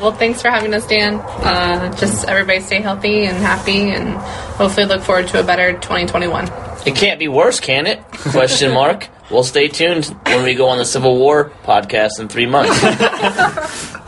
Well, 0.00 0.12
thanks 0.12 0.42
for 0.42 0.50
having 0.50 0.74
us, 0.74 0.86
Dan. 0.86 1.14
Uh, 1.16 1.94
just 1.96 2.24
everybody 2.26 2.60
stay 2.60 2.80
healthy 2.80 3.26
and 3.26 3.36
happy, 3.36 3.90
and 3.90 4.16
hopefully 4.56 4.86
look 4.86 5.02
forward 5.02 5.28
to 5.28 5.40
a 5.40 5.44
better 5.44 5.72
2021. 5.72 6.50
It 6.86 6.96
can't 6.96 7.18
be 7.18 7.28
worse, 7.28 7.60
can 7.60 7.86
it? 7.86 8.02
Question 8.10 8.72
mark. 8.72 9.08
Well, 9.30 9.42
stay 9.42 9.68
tuned 9.68 10.06
when 10.26 10.44
we 10.44 10.54
go 10.54 10.68
on 10.68 10.78
the 10.78 10.86
Civil 10.86 11.18
War 11.18 11.52
podcast 11.64 12.18
in 12.18 12.28
three 12.28 12.46
months. 12.46 12.70